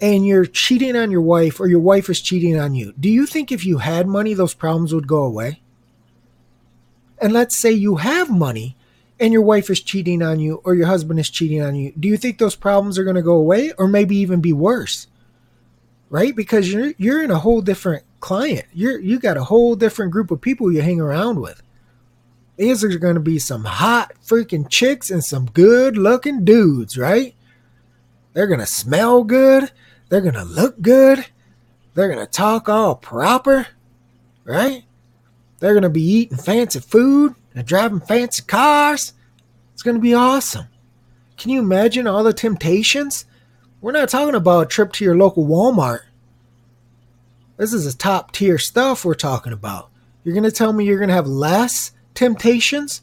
and 0.01 0.27
you're 0.27 0.45
cheating 0.45 0.97
on 0.97 1.11
your 1.11 1.21
wife 1.21 1.61
or 1.61 1.67
your 1.67 1.79
wife 1.79 2.09
is 2.09 2.19
cheating 2.19 2.59
on 2.59 2.75
you, 2.75 2.93
do 2.99 3.09
you 3.09 3.25
think 3.25 3.51
if 3.51 3.65
you 3.65 3.77
had 3.77 4.05
money, 4.05 4.33
those 4.33 4.53
problems 4.53 4.93
would 4.93 5.07
go 5.07 5.23
away? 5.23 5.61
And 7.19 7.31
let's 7.31 7.57
say 7.57 7.71
you 7.71 7.95
have 7.95 8.29
money 8.29 8.75
and 9.17 9.31
your 9.31 9.43
wife 9.43 9.69
is 9.69 9.79
cheating 9.79 10.21
on 10.21 10.41
you 10.41 10.61
or 10.65 10.75
your 10.75 10.87
husband 10.87 11.21
is 11.21 11.29
cheating 11.29 11.61
on 11.61 11.75
you, 11.75 11.93
do 11.97 12.09
you 12.09 12.17
think 12.17 12.37
those 12.37 12.57
problems 12.57 12.99
are 12.99 13.05
going 13.05 13.15
to 13.15 13.21
go 13.21 13.35
away 13.35 13.71
or 13.77 13.87
maybe 13.87 14.17
even 14.17 14.41
be 14.41 14.51
worse? 14.51 15.07
right? 16.13 16.35
Because 16.35 16.71
you're 16.71 16.93
you're 16.99 17.23
in 17.23 17.31
a 17.31 17.39
whole 17.39 17.61
different 17.61 18.03
client. 18.23 18.65
You're 18.73 18.99
you 18.99 19.19
got 19.19 19.37
a 19.37 19.43
whole 19.43 19.75
different 19.75 20.13
group 20.13 20.31
of 20.31 20.41
people 20.41 20.71
you 20.71 20.81
hang 20.81 21.01
around 21.01 21.41
with. 21.41 21.61
These 22.55 22.83
are 22.83 22.97
going 22.97 23.15
to 23.15 23.19
be 23.19 23.37
some 23.37 23.65
hot 23.65 24.13
freaking 24.25 24.69
chicks 24.69 25.11
and 25.11 25.23
some 25.23 25.47
good 25.47 25.97
looking 25.97 26.45
dudes, 26.45 26.97
right? 26.97 27.35
They're 28.31 28.47
going 28.47 28.61
to 28.61 28.65
smell 28.65 29.23
good. 29.23 29.71
They're 30.09 30.21
going 30.21 30.35
to 30.35 30.45
look 30.45 30.79
good. 30.81 31.25
They're 31.93 32.07
going 32.07 32.25
to 32.25 32.31
talk 32.31 32.69
all 32.69 32.95
proper, 32.95 33.67
right? 34.45 34.83
They're 35.59 35.73
going 35.73 35.83
to 35.83 35.89
be 35.89 36.01
eating 36.01 36.37
fancy 36.37 36.79
food 36.79 37.35
and 37.53 37.67
driving 37.67 37.99
fancy 37.99 38.43
cars. 38.43 39.13
It's 39.73 39.83
going 39.83 39.95
to 39.95 40.01
be 40.01 40.13
awesome. 40.13 40.67
Can 41.37 41.51
you 41.51 41.59
imagine 41.59 42.07
all 42.07 42.23
the 42.23 42.33
temptations 42.33 43.25
We're 43.81 43.91
not 43.91 44.07
talking 44.07 44.35
about 44.35 44.61
a 44.61 44.65
trip 44.67 44.93
to 44.93 45.03
your 45.03 45.17
local 45.17 45.45
Walmart. 45.45 46.01
This 47.57 47.73
is 47.73 47.85
a 47.85 47.97
top 47.97 48.31
tier 48.31 48.57
stuff 48.57 49.05
we're 49.05 49.13
talking 49.13 49.53
about. 49.53 49.89
You're 50.23 50.33
going 50.33 50.43
to 50.43 50.51
tell 50.51 50.73
me 50.73 50.85
you're 50.85 50.97
going 50.97 51.09
to 51.09 51.15
have 51.15 51.27
less 51.27 51.91
temptations? 52.13 53.01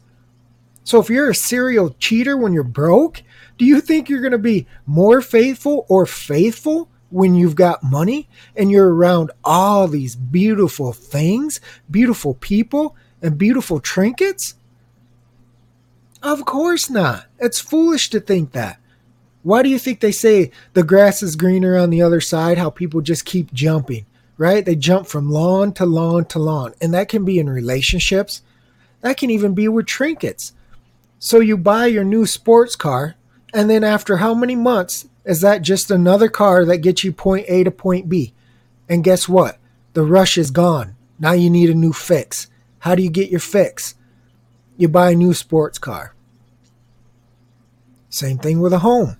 So 0.83 0.99
if 0.99 1.09
you're 1.09 1.29
a 1.29 1.35
serial 1.35 1.95
cheater 1.99 2.35
when 2.35 2.53
you're 2.53 2.63
broke, 2.63 3.23
do 3.57 3.65
you 3.65 3.81
think 3.81 4.09
you're 4.09 4.21
going 4.21 4.31
to 4.31 4.37
be 4.37 4.67
more 4.85 5.21
faithful 5.21 5.85
or 5.87 6.05
faithful 6.05 6.89
when 7.09 7.35
you've 7.35 7.55
got 7.55 7.83
money 7.83 8.27
and 8.55 8.71
you're 8.71 8.93
around 8.93 9.31
all 9.43 9.87
these 9.87 10.15
beautiful 10.15 10.91
things, 10.93 11.61
beautiful 11.89 12.33
people, 12.33 12.95
and 13.21 13.37
beautiful 13.37 13.79
trinkets? 13.79 14.55
Of 16.23 16.45
course 16.45 16.89
not. 16.89 17.25
It's 17.39 17.59
foolish 17.59 18.09
to 18.09 18.19
think 18.19 18.51
that. 18.51 18.79
Why 19.43 19.63
do 19.63 19.69
you 19.69 19.79
think 19.79 19.99
they 19.99 20.11
say 20.11 20.51
the 20.73 20.83
grass 20.83 21.23
is 21.23 21.35
greener 21.35 21.77
on 21.77 21.89
the 21.89 22.01
other 22.01 22.21
side? 22.21 22.57
How 22.57 22.69
people 22.69 23.01
just 23.01 23.25
keep 23.25 23.51
jumping, 23.53 24.05
right? 24.41 24.65
They 24.65 24.75
jump 24.75 25.05
from 25.05 25.29
lawn 25.29 25.71
to 25.73 25.85
lawn 25.85 26.25
to 26.25 26.39
lawn. 26.39 26.73
And 26.81 26.95
that 26.95 27.09
can 27.09 27.23
be 27.23 27.37
in 27.37 27.47
relationships, 27.47 28.41
that 29.01 29.15
can 29.17 29.29
even 29.29 29.53
be 29.53 29.67
with 29.67 29.85
trinkets. 29.85 30.53
So 31.19 31.39
you 31.39 31.57
buy 31.57 31.85
your 31.85 32.03
new 32.03 32.25
sports 32.25 32.75
car, 32.75 33.13
and 33.53 33.69
then 33.69 33.83
after 33.83 34.17
how 34.17 34.33
many 34.33 34.55
months 34.55 35.07
is 35.25 35.41
that 35.41 35.61
just 35.61 35.91
another 35.91 36.27
car 36.27 36.65
that 36.65 36.77
gets 36.77 37.03
you 37.03 37.13
point 37.13 37.45
A 37.49 37.63
to 37.63 37.69
point 37.69 38.09
B? 38.09 38.33
And 38.89 39.03
guess 39.03 39.29
what? 39.29 39.59
The 39.93 40.01
rush 40.01 40.39
is 40.39 40.49
gone. 40.49 40.95
Now 41.19 41.33
you 41.33 41.51
need 41.51 41.69
a 41.69 41.75
new 41.75 41.93
fix. 41.93 42.47
How 42.79 42.95
do 42.95 43.03
you 43.03 43.11
get 43.11 43.29
your 43.29 43.39
fix? 43.39 43.93
You 44.75 44.87
buy 44.87 45.11
a 45.11 45.15
new 45.15 45.35
sports 45.35 45.77
car. 45.77 46.15
Same 48.09 48.39
thing 48.39 48.59
with 48.59 48.73
a 48.73 48.79
home. 48.79 49.17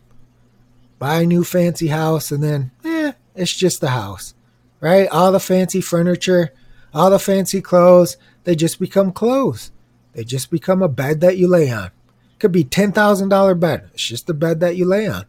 Buy 0.97 1.21
a 1.21 1.27
new 1.27 1.43
fancy 1.43 1.89
house 1.89 2.31
and 2.31 2.43
then, 2.43 2.71
eh, 2.83 3.11
it's 3.35 3.53
just 3.53 3.81
the 3.81 3.89
house, 3.89 4.33
right? 4.81 5.07
All 5.09 5.31
the 5.31 5.39
fancy 5.39 5.79
furniture, 5.79 6.51
all 6.93 7.09
the 7.09 7.19
fancy 7.19 7.61
clothes, 7.61 8.17
they 8.43 8.55
just 8.55 8.79
become 8.79 9.13
clothes. 9.13 9.71
They 10.13 10.25
just 10.25 10.51
become 10.51 10.81
a 10.81 10.89
bed 10.89 11.21
that 11.21 11.37
you 11.37 11.47
lay 11.47 11.71
on. 11.71 11.91
Could 12.39 12.51
be 12.51 12.65
$10,000 12.65 13.59
bed. 13.59 13.89
It's 13.93 14.03
just 14.03 14.29
a 14.29 14.33
bed 14.33 14.59
that 14.59 14.75
you 14.75 14.85
lay 14.85 15.07
on. 15.07 15.25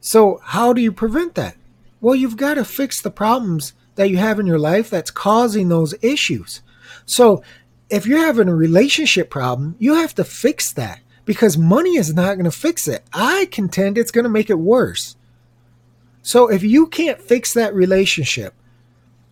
So, 0.00 0.40
how 0.42 0.72
do 0.72 0.80
you 0.80 0.92
prevent 0.92 1.34
that? 1.36 1.56
Well, 2.00 2.14
you've 2.14 2.36
got 2.36 2.54
to 2.54 2.64
fix 2.64 3.00
the 3.00 3.10
problems 3.10 3.72
that 3.94 4.10
you 4.10 4.16
have 4.18 4.38
in 4.38 4.46
your 4.46 4.58
life 4.58 4.90
that's 4.90 5.10
causing 5.10 5.68
those 5.68 5.94
issues. 6.02 6.62
So, 7.06 7.42
if 7.90 8.06
you're 8.06 8.18
having 8.18 8.48
a 8.48 8.54
relationship 8.54 9.30
problem, 9.30 9.76
you 9.78 9.94
have 9.94 10.14
to 10.16 10.24
fix 10.24 10.72
that 10.74 11.00
because 11.24 11.58
money 11.58 11.96
is 11.96 12.14
not 12.14 12.34
going 12.34 12.44
to 12.44 12.50
fix 12.50 12.86
it. 12.86 13.04
I 13.12 13.48
contend 13.50 13.98
it's 13.98 14.10
going 14.10 14.24
to 14.24 14.30
make 14.30 14.50
it 14.50 14.58
worse. 14.58 15.16
So, 16.22 16.48
if 16.48 16.62
you 16.62 16.86
can't 16.86 17.20
fix 17.20 17.54
that 17.54 17.74
relationship 17.74 18.54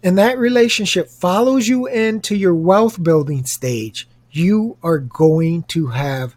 and 0.02 0.16
that 0.18 0.38
relationship 0.38 1.08
follows 1.08 1.68
you 1.68 1.86
into 1.86 2.36
your 2.36 2.54
wealth 2.54 3.02
building 3.02 3.44
stage, 3.44 4.08
you 4.30 4.76
are 4.82 4.98
going 4.98 5.64
to 5.64 5.88
have 5.88 6.36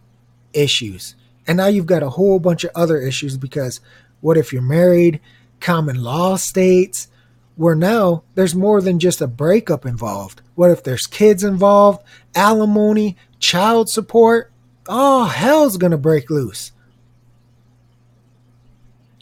issues. 0.53 1.15
And 1.47 1.57
now 1.57 1.67
you've 1.67 1.85
got 1.85 2.03
a 2.03 2.11
whole 2.11 2.39
bunch 2.39 2.63
of 2.63 2.71
other 2.75 2.99
issues 2.99 3.37
because 3.37 3.79
what 4.21 4.37
if 4.37 4.51
you're 4.53 4.61
married? 4.61 5.19
Common 5.59 6.01
law 6.01 6.35
states 6.35 7.07
where 7.55 7.75
now 7.75 8.23
there's 8.35 8.55
more 8.55 8.81
than 8.81 8.99
just 8.99 9.19
a 9.19 9.27
breakup 9.27 9.85
involved. 9.85 10.41
What 10.55 10.71
if 10.71 10.81
there's 10.83 11.05
kids 11.07 11.43
involved, 11.43 12.01
alimony, 12.33 13.17
child 13.39 13.89
support? 13.89 14.51
Oh, 14.87 15.25
hell's 15.25 15.75
gonna 15.75 15.97
break 15.97 16.29
loose. 16.29 16.71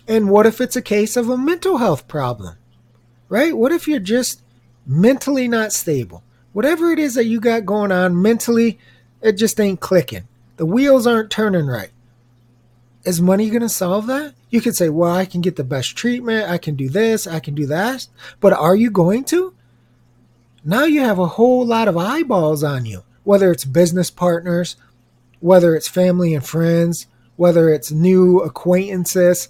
And 0.07 0.29
what 0.29 0.45
if 0.45 0.61
it's 0.61 0.75
a 0.75 0.81
case 0.81 1.17
of 1.17 1.29
a 1.29 1.37
mental 1.37 1.77
health 1.77 2.07
problem? 2.07 2.55
Right? 3.29 3.55
What 3.55 3.71
if 3.71 3.87
you're 3.87 3.99
just 3.99 4.41
mentally 4.85 5.47
not 5.47 5.73
stable? 5.73 6.23
Whatever 6.53 6.91
it 6.91 6.99
is 6.99 7.15
that 7.15 7.25
you 7.25 7.39
got 7.39 7.65
going 7.65 7.91
on 7.91 8.21
mentally, 8.21 8.79
it 9.21 9.33
just 9.33 9.59
ain't 9.59 9.81
clicking. 9.81 10.27
The 10.55 10.65
wheels 10.65 11.05
aren't 11.05 11.29
turning 11.29 11.67
right. 11.67 11.91
Is 13.03 13.21
money 13.21 13.49
going 13.49 13.61
to 13.61 13.69
solve 13.69 14.07
that? 14.07 14.33
You 14.49 14.61
could 14.61 14.75
say, 14.75 14.89
well, 14.89 15.13
I 15.13 15.25
can 15.25 15.41
get 15.41 15.55
the 15.55 15.63
best 15.63 15.95
treatment. 15.95 16.49
I 16.49 16.57
can 16.57 16.75
do 16.75 16.89
this. 16.89 17.27
I 17.27 17.39
can 17.39 17.53
do 17.53 17.65
that. 17.67 18.07
But 18.39 18.53
are 18.53 18.75
you 18.75 18.89
going 18.89 19.23
to? 19.25 19.53
Now 20.63 20.85
you 20.85 21.01
have 21.01 21.19
a 21.19 21.27
whole 21.27 21.65
lot 21.65 21.87
of 21.87 21.97
eyeballs 21.97 22.63
on 22.63 22.85
you, 22.85 23.03
whether 23.23 23.51
it's 23.51 23.65
business 23.65 24.09
partners, 24.09 24.75
whether 25.39 25.75
it's 25.75 25.87
family 25.87 26.33
and 26.33 26.45
friends, 26.45 27.07
whether 27.35 27.69
it's 27.69 27.91
new 27.91 28.39
acquaintances. 28.39 29.49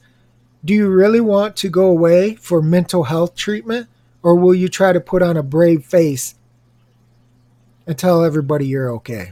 Do 0.67 0.73
you 0.73 0.89
really 0.89 1.21
want 1.21 1.55
to 1.57 1.69
go 1.69 1.85
away 1.85 2.35
for 2.35 2.61
mental 2.61 3.05
health 3.05 3.35
treatment? 3.35 3.87
Or 4.21 4.35
will 4.35 4.53
you 4.53 4.67
try 4.67 4.91
to 4.91 4.99
put 4.99 5.21
on 5.23 5.37
a 5.37 5.43
brave 5.43 5.85
face 5.85 6.35
and 7.85 7.97
tell 7.97 8.25
everybody 8.25 8.67
you're 8.67 8.91
okay? 8.95 9.31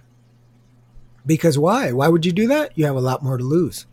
Because 1.25 1.60
why? 1.60 1.92
Why 1.92 2.08
would 2.08 2.25
you 2.25 2.32
do 2.32 2.48
that? 2.48 2.72
You 2.75 2.86
have 2.86 2.96
a 2.96 3.01
lot 3.01 3.22
more 3.22 3.38
to 3.38 3.44
lose 3.44 3.86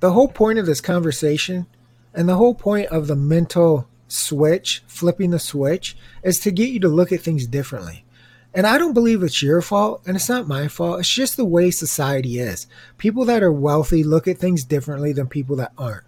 the 0.00 0.12
whole 0.12 0.28
point 0.28 0.58
of 0.58 0.66
this 0.66 0.80
conversation 0.80 1.66
and 2.14 2.28
the 2.28 2.36
whole 2.36 2.54
point 2.54 2.86
of 2.88 3.06
the 3.06 3.16
mental 3.16 3.88
switch, 4.06 4.82
flipping 4.86 5.30
the 5.30 5.38
switch, 5.38 5.96
is 6.22 6.38
to 6.40 6.50
get 6.50 6.70
you 6.70 6.80
to 6.80 6.88
look 6.88 7.12
at 7.12 7.20
things 7.20 7.46
differently. 7.46 8.04
And 8.54 8.66
I 8.66 8.78
don't 8.78 8.94
believe 8.94 9.22
it's 9.22 9.42
your 9.42 9.60
fault 9.60 10.02
and 10.06 10.16
it's 10.16 10.28
not 10.28 10.48
my 10.48 10.68
fault. 10.68 11.00
It's 11.00 11.08
just 11.08 11.36
the 11.36 11.44
way 11.44 11.70
society 11.70 12.38
is. 12.38 12.66
People 12.96 13.24
that 13.26 13.42
are 13.42 13.52
wealthy 13.52 14.02
look 14.02 14.26
at 14.26 14.38
things 14.38 14.64
differently 14.64 15.12
than 15.12 15.28
people 15.28 15.56
that 15.56 15.72
aren't. 15.76 16.04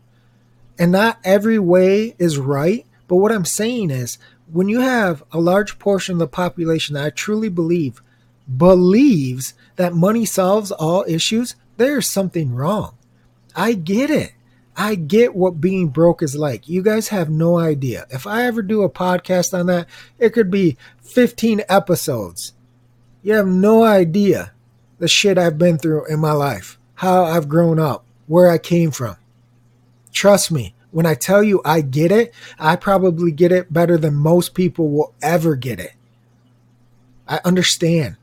And 0.78 0.92
not 0.92 1.18
every 1.22 1.58
way 1.58 2.14
is 2.18 2.38
right. 2.38 2.86
But 3.06 3.16
what 3.16 3.32
I'm 3.32 3.44
saying 3.44 3.90
is 3.90 4.18
when 4.50 4.68
you 4.68 4.80
have 4.80 5.22
a 5.32 5.38
large 5.38 5.78
portion 5.78 6.14
of 6.14 6.18
the 6.18 6.26
population 6.26 6.94
that 6.94 7.04
I 7.04 7.10
truly 7.10 7.48
believe 7.48 8.02
believes 8.56 9.54
that 9.76 9.94
money 9.94 10.24
solves 10.24 10.72
all 10.72 11.04
issues, 11.06 11.54
there's 11.76 12.10
something 12.10 12.54
wrong. 12.54 12.96
I 13.54 13.74
get 13.74 14.10
it. 14.10 14.32
I 14.76 14.94
get 14.94 15.34
what 15.34 15.60
being 15.60 15.88
broke 15.88 16.22
is 16.22 16.36
like. 16.36 16.68
You 16.68 16.82
guys 16.82 17.08
have 17.08 17.28
no 17.28 17.58
idea. 17.58 18.06
If 18.10 18.26
I 18.26 18.44
ever 18.44 18.62
do 18.62 18.82
a 18.82 18.90
podcast 18.90 19.58
on 19.58 19.66
that, 19.66 19.86
it 20.18 20.30
could 20.30 20.50
be 20.50 20.76
15 21.02 21.62
episodes. 21.68 22.54
You 23.22 23.34
have 23.34 23.46
no 23.46 23.82
idea 23.82 24.52
the 24.98 25.08
shit 25.08 25.38
I've 25.38 25.58
been 25.58 25.78
through 25.78 26.06
in 26.06 26.20
my 26.20 26.32
life, 26.32 26.78
how 26.94 27.24
I've 27.24 27.48
grown 27.48 27.78
up, 27.78 28.04
where 28.26 28.50
I 28.50 28.58
came 28.58 28.90
from. 28.90 29.16
Trust 30.12 30.50
me, 30.50 30.74
when 30.90 31.06
I 31.06 31.14
tell 31.14 31.42
you 31.42 31.60
I 31.64 31.80
get 31.80 32.12
it, 32.12 32.32
I 32.58 32.76
probably 32.76 33.32
get 33.32 33.52
it 33.52 33.72
better 33.72 33.96
than 33.96 34.14
most 34.14 34.54
people 34.54 34.90
will 34.90 35.14
ever 35.22 35.56
get 35.56 35.80
it. 35.80 35.92
I 37.28 37.40
understand 37.44 38.16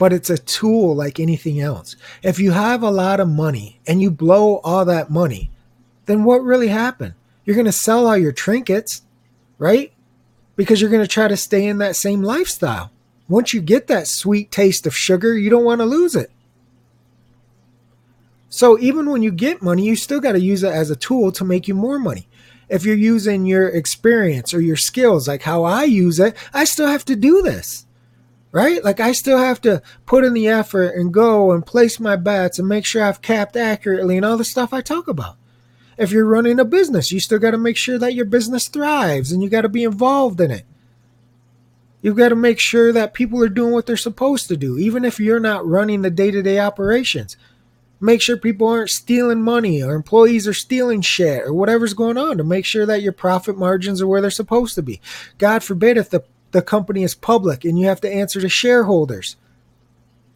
but 0.00 0.14
it's 0.14 0.30
a 0.30 0.38
tool 0.38 0.96
like 0.96 1.20
anything 1.20 1.60
else. 1.60 1.94
If 2.22 2.38
you 2.38 2.52
have 2.52 2.82
a 2.82 2.90
lot 2.90 3.20
of 3.20 3.28
money 3.28 3.80
and 3.86 4.00
you 4.00 4.10
blow 4.10 4.56
all 4.64 4.86
that 4.86 5.10
money, 5.10 5.50
then 6.06 6.24
what 6.24 6.42
really 6.42 6.68
happened? 6.68 7.12
You're 7.44 7.54
going 7.54 7.66
to 7.66 7.72
sell 7.72 8.06
all 8.06 8.16
your 8.16 8.32
trinkets, 8.32 9.02
right? 9.58 9.92
Because 10.56 10.80
you're 10.80 10.88
going 10.88 11.04
to 11.04 11.06
try 11.06 11.28
to 11.28 11.36
stay 11.36 11.66
in 11.66 11.76
that 11.78 11.96
same 11.96 12.22
lifestyle. 12.22 12.90
Once 13.28 13.52
you 13.52 13.60
get 13.60 13.88
that 13.88 14.08
sweet 14.08 14.50
taste 14.50 14.86
of 14.86 14.96
sugar, 14.96 15.36
you 15.36 15.50
don't 15.50 15.66
want 15.66 15.82
to 15.82 15.84
lose 15.84 16.16
it. 16.16 16.30
So 18.48 18.78
even 18.78 19.10
when 19.10 19.22
you 19.22 19.30
get 19.30 19.60
money, 19.60 19.84
you 19.84 19.96
still 19.96 20.20
got 20.20 20.32
to 20.32 20.40
use 20.40 20.62
it 20.62 20.72
as 20.72 20.90
a 20.90 20.96
tool 20.96 21.30
to 21.32 21.44
make 21.44 21.68
you 21.68 21.74
more 21.74 21.98
money. 21.98 22.26
If 22.70 22.86
you're 22.86 22.96
using 22.96 23.44
your 23.44 23.68
experience 23.68 24.54
or 24.54 24.62
your 24.62 24.76
skills, 24.76 25.28
like 25.28 25.42
how 25.42 25.64
I 25.64 25.84
use 25.84 26.18
it, 26.18 26.34
I 26.54 26.64
still 26.64 26.86
have 26.86 27.04
to 27.04 27.16
do 27.16 27.42
this 27.42 27.84
right? 28.52 28.82
Like 28.84 29.00
I 29.00 29.12
still 29.12 29.38
have 29.38 29.60
to 29.62 29.82
put 30.06 30.24
in 30.24 30.34
the 30.34 30.48
effort 30.48 30.94
and 30.94 31.12
go 31.12 31.52
and 31.52 31.64
place 31.64 32.00
my 32.00 32.16
bets 32.16 32.58
and 32.58 32.68
make 32.68 32.84
sure 32.84 33.02
I've 33.02 33.22
capped 33.22 33.56
accurately 33.56 34.16
and 34.16 34.26
all 34.26 34.36
the 34.36 34.44
stuff 34.44 34.72
I 34.72 34.80
talk 34.80 35.08
about. 35.08 35.36
If 35.96 36.12
you're 36.12 36.26
running 36.26 36.58
a 36.58 36.64
business, 36.64 37.12
you 37.12 37.20
still 37.20 37.38
got 37.38 37.50
to 37.50 37.58
make 37.58 37.76
sure 37.76 37.98
that 37.98 38.14
your 38.14 38.24
business 38.24 38.68
thrives 38.68 39.32
and 39.32 39.42
you 39.42 39.50
got 39.50 39.62
to 39.62 39.68
be 39.68 39.84
involved 39.84 40.40
in 40.40 40.50
it. 40.50 40.64
You've 42.02 42.16
got 42.16 42.30
to 42.30 42.36
make 42.36 42.58
sure 42.58 42.92
that 42.92 43.12
people 43.12 43.42
are 43.44 43.50
doing 43.50 43.72
what 43.72 43.84
they're 43.84 43.96
supposed 43.96 44.48
to 44.48 44.56
do, 44.56 44.78
even 44.78 45.04
if 45.04 45.20
you're 45.20 45.40
not 45.40 45.66
running 45.66 46.00
the 46.00 46.10
day 46.10 46.30
to 46.30 46.42
day 46.42 46.58
operations. 46.58 47.36
Make 48.02 48.22
sure 48.22 48.38
people 48.38 48.66
aren't 48.66 48.88
stealing 48.88 49.42
money 49.42 49.82
or 49.82 49.94
employees 49.94 50.48
are 50.48 50.54
stealing 50.54 51.02
shit 51.02 51.42
or 51.42 51.52
whatever's 51.52 51.92
going 51.92 52.16
on 52.16 52.38
to 52.38 52.44
make 52.44 52.64
sure 52.64 52.86
that 52.86 53.02
your 53.02 53.12
profit 53.12 53.58
margins 53.58 54.00
are 54.00 54.06
where 54.06 54.22
they're 54.22 54.30
supposed 54.30 54.74
to 54.76 54.82
be. 54.82 55.02
God 55.36 55.62
forbid 55.62 55.98
if 55.98 56.08
the 56.08 56.24
the 56.52 56.62
company 56.62 57.02
is 57.02 57.14
public 57.14 57.64
and 57.64 57.78
you 57.78 57.86
have 57.86 58.00
to 58.02 58.12
answer 58.12 58.40
to 58.40 58.48
shareholders. 58.48 59.36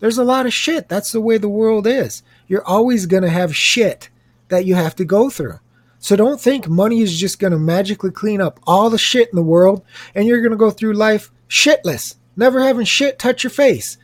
There's 0.00 0.18
a 0.18 0.24
lot 0.24 0.46
of 0.46 0.52
shit. 0.52 0.88
That's 0.88 1.12
the 1.12 1.20
way 1.20 1.38
the 1.38 1.48
world 1.48 1.86
is. 1.86 2.22
You're 2.46 2.66
always 2.66 3.06
going 3.06 3.22
to 3.22 3.30
have 3.30 3.56
shit 3.56 4.10
that 4.48 4.64
you 4.64 4.74
have 4.74 4.94
to 4.96 5.04
go 5.04 5.30
through. 5.30 5.60
So 5.98 6.16
don't 6.16 6.40
think 6.40 6.68
money 6.68 7.00
is 7.00 7.18
just 7.18 7.38
going 7.38 7.52
to 7.52 7.58
magically 7.58 8.10
clean 8.10 8.40
up 8.40 8.60
all 8.66 8.90
the 8.90 8.98
shit 8.98 9.30
in 9.30 9.36
the 9.36 9.42
world 9.42 9.82
and 10.14 10.26
you're 10.26 10.42
going 10.42 10.50
to 10.50 10.56
go 10.56 10.70
through 10.70 10.92
life 10.92 11.32
shitless, 11.48 12.16
never 12.36 12.60
having 12.60 12.84
shit 12.84 13.18
touch 13.18 13.42
your 13.42 13.50
face, 13.50 13.96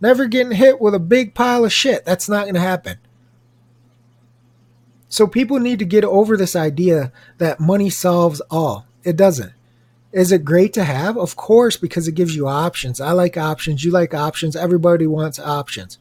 never 0.00 0.26
getting 0.26 0.52
hit 0.52 0.80
with 0.80 0.94
a 0.94 0.98
big 0.98 1.34
pile 1.34 1.64
of 1.64 1.72
shit. 1.72 2.04
That's 2.04 2.28
not 2.28 2.42
going 2.42 2.54
to 2.54 2.60
happen. 2.60 2.98
So 5.08 5.26
people 5.26 5.58
need 5.58 5.78
to 5.78 5.84
get 5.86 6.04
over 6.04 6.36
this 6.36 6.54
idea 6.54 7.12
that 7.38 7.60
money 7.60 7.88
solves 7.88 8.40
all. 8.50 8.86
It 9.04 9.16
doesn't. 9.16 9.52
Is 10.16 10.32
it 10.32 10.46
great 10.46 10.72
to 10.72 10.84
have? 10.84 11.18
Of 11.18 11.36
course, 11.36 11.76
because 11.76 12.08
it 12.08 12.14
gives 12.14 12.34
you 12.34 12.48
options. 12.48 13.02
I 13.02 13.12
like 13.12 13.36
options. 13.36 13.84
You 13.84 13.90
like 13.90 14.14
options. 14.14 14.56
Everybody 14.56 15.06
wants 15.06 15.38
options. 15.38 15.98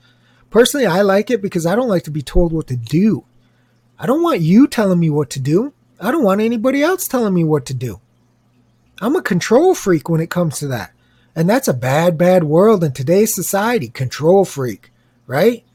Personally, 0.50 0.86
I 0.86 1.02
like 1.02 1.30
it 1.30 1.42
because 1.42 1.66
I 1.66 1.76
don't 1.76 1.90
like 1.90 2.04
to 2.04 2.12
be 2.12 2.22
told 2.22 2.54
what 2.54 2.68
to 2.68 2.78
do. 2.78 3.26
I 4.00 4.06
don't 4.06 4.24
want 4.24 4.40
you 4.40 4.68
telling 4.68 5.02
me 5.02 5.10
what 5.10 5.30
to 5.32 5.42
do. 5.42 5.74
I 6.00 6.12
don't 6.12 6.24
want 6.24 6.40
anybody 6.40 6.82
else 6.82 7.10
telling 7.10 7.34
me 7.34 7.44
what 7.44 7.66
to 7.66 7.74
do. 7.74 8.00
I'm 9.02 9.18
a 9.18 9.22
control 9.22 9.76
freak 9.76 10.08
when 10.08 10.22
it 10.22 10.30
comes 10.30 10.60
to 10.60 10.68
that. 10.70 10.94
And 11.36 11.50
that's 11.50 11.68
a 11.68 11.74
bad, 11.74 12.18
bad 12.18 12.46
world 12.46 12.86
in 12.86 12.94
today's 12.94 13.36
society. 13.36 13.90
Control 13.90 14.46
freak, 14.46 14.94
right? 15.28 15.66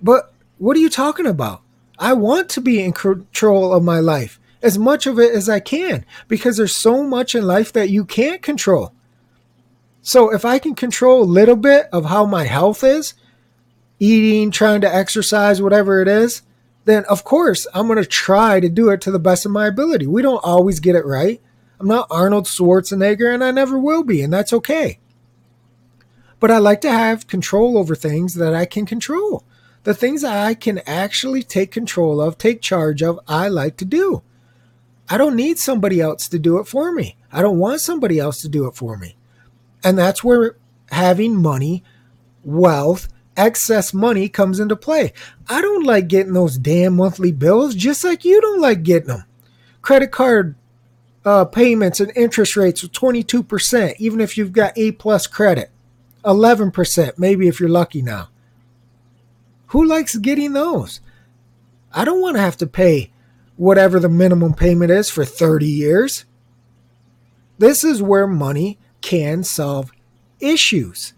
But 0.00 0.32
what 0.58 0.76
are 0.76 0.80
you 0.80 0.88
talking 0.88 1.26
about? 1.26 1.62
I 1.98 2.12
want 2.12 2.50
to 2.50 2.60
be 2.60 2.80
in 2.80 2.92
control 2.92 3.74
of 3.74 3.82
my 3.82 3.98
life, 3.98 4.38
as 4.62 4.78
much 4.78 5.06
of 5.06 5.18
it 5.18 5.34
as 5.34 5.48
I 5.48 5.60
can, 5.60 6.04
because 6.28 6.56
there's 6.56 6.76
so 6.76 7.02
much 7.02 7.34
in 7.34 7.46
life 7.46 7.72
that 7.72 7.90
you 7.90 8.04
can't 8.04 8.42
control. 8.42 8.92
So 10.02 10.32
if 10.32 10.44
I 10.44 10.58
can 10.58 10.74
control 10.74 11.22
a 11.22 11.24
little 11.24 11.56
bit 11.56 11.86
of 11.92 12.06
how 12.06 12.26
my 12.26 12.44
health 12.44 12.82
is, 12.82 13.14
eating, 13.98 14.50
trying 14.50 14.80
to 14.80 14.94
exercise, 14.94 15.62
whatever 15.62 16.00
it 16.00 16.08
is, 16.08 16.42
then 16.84 17.04
of 17.04 17.22
course 17.22 17.66
I'm 17.72 17.86
going 17.86 18.02
to 18.02 18.04
try 18.04 18.58
to 18.58 18.68
do 18.68 18.90
it 18.90 19.00
to 19.02 19.10
the 19.10 19.20
best 19.20 19.46
of 19.46 19.52
my 19.52 19.66
ability. 19.66 20.06
We 20.06 20.22
don't 20.22 20.44
always 20.44 20.80
get 20.80 20.96
it 20.96 21.06
right. 21.06 21.40
I'm 21.78 21.86
not 21.86 22.08
Arnold 22.10 22.46
Schwarzenegger 22.46 23.32
and 23.32 23.44
I 23.44 23.50
never 23.50 23.78
will 23.78 24.02
be, 24.02 24.22
and 24.22 24.32
that's 24.32 24.52
okay. 24.52 24.98
But 26.40 26.50
I 26.50 26.58
like 26.58 26.80
to 26.80 26.90
have 26.90 27.28
control 27.28 27.78
over 27.78 27.94
things 27.94 28.34
that 28.34 28.54
I 28.54 28.64
can 28.64 28.86
control. 28.86 29.44
The 29.84 29.94
things 29.94 30.22
that 30.22 30.36
I 30.36 30.54
can 30.54 30.80
actually 30.86 31.42
take 31.42 31.70
control 31.70 32.20
of, 32.20 32.38
take 32.38 32.60
charge 32.60 33.02
of, 33.02 33.20
I 33.28 33.48
like 33.48 33.76
to 33.78 33.84
do. 33.84 34.22
I 35.12 35.18
don't 35.18 35.36
need 35.36 35.58
somebody 35.58 36.00
else 36.00 36.26
to 36.28 36.38
do 36.38 36.56
it 36.56 36.66
for 36.66 36.90
me. 36.90 37.18
I 37.30 37.42
don't 37.42 37.58
want 37.58 37.82
somebody 37.82 38.18
else 38.18 38.40
to 38.40 38.48
do 38.48 38.66
it 38.66 38.74
for 38.74 38.96
me. 38.96 39.14
And 39.84 39.98
that's 39.98 40.24
where 40.24 40.56
having 40.90 41.36
money, 41.36 41.84
wealth, 42.42 43.08
excess 43.36 43.92
money 43.92 44.30
comes 44.30 44.58
into 44.58 44.74
play. 44.74 45.12
I 45.50 45.60
don't 45.60 45.84
like 45.84 46.08
getting 46.08 46.32
those 46.32 46.56
damn 46.56 46.96
monthly 46.96 47.30
bills, 47.30 47.74
just 47.74 48.04
like 48.04 48.24
you 48.24 48.40
don't 48.40 48.62
like 48.62 48.84
getting 48.84 49.08
them. 49.08 49.24
Credit 49.82 50.10
card 50.10 50.54
uh, 51.26 51.44
payments 51.44 52.00
and 52.00 52.10
interest 52.16 52.56
rates 52.56 52.82
of 52.82 52.92
22%, 52.92 53.96
even 53.98 54.18
if 54.18 54.38
you've 54.38 54.54
got 54.54 54.78
A 54.78 54.92
plus 54.92 55.26
credit. 55.26 55.70
11%, 56.24 57.18
maybe 57.18 57.48
if 57.48 57.60
you're 57.60 57.68
lucky 57.68 58.00
now. 58.00 58.30
Who 59.66 59.84
likes 59.84 60.16
getting 60.16 60.54
those? 60.54 61.02
I 61.92 62.06
don't 62.06 62.22
want 62.22 62.36
to 62.36 62.42
have 62.42 62.56
to 62.56 62.66
pay 62.66 63.11
whatever 63.56 64.00
the 64.00 64.08
minimum 64.08 64.54
payment 64.54 64.90
is 64.90 65.10
for 65.10 65.24
30 65.24 65.66
years. 65.66 66.24
This 67.58 67.84
is 67.84 68.02
where 68.02 68.26
money 68.26 68.78
can 69.00 69.44
solve 69.44 69.92
issues. 70.40 71.14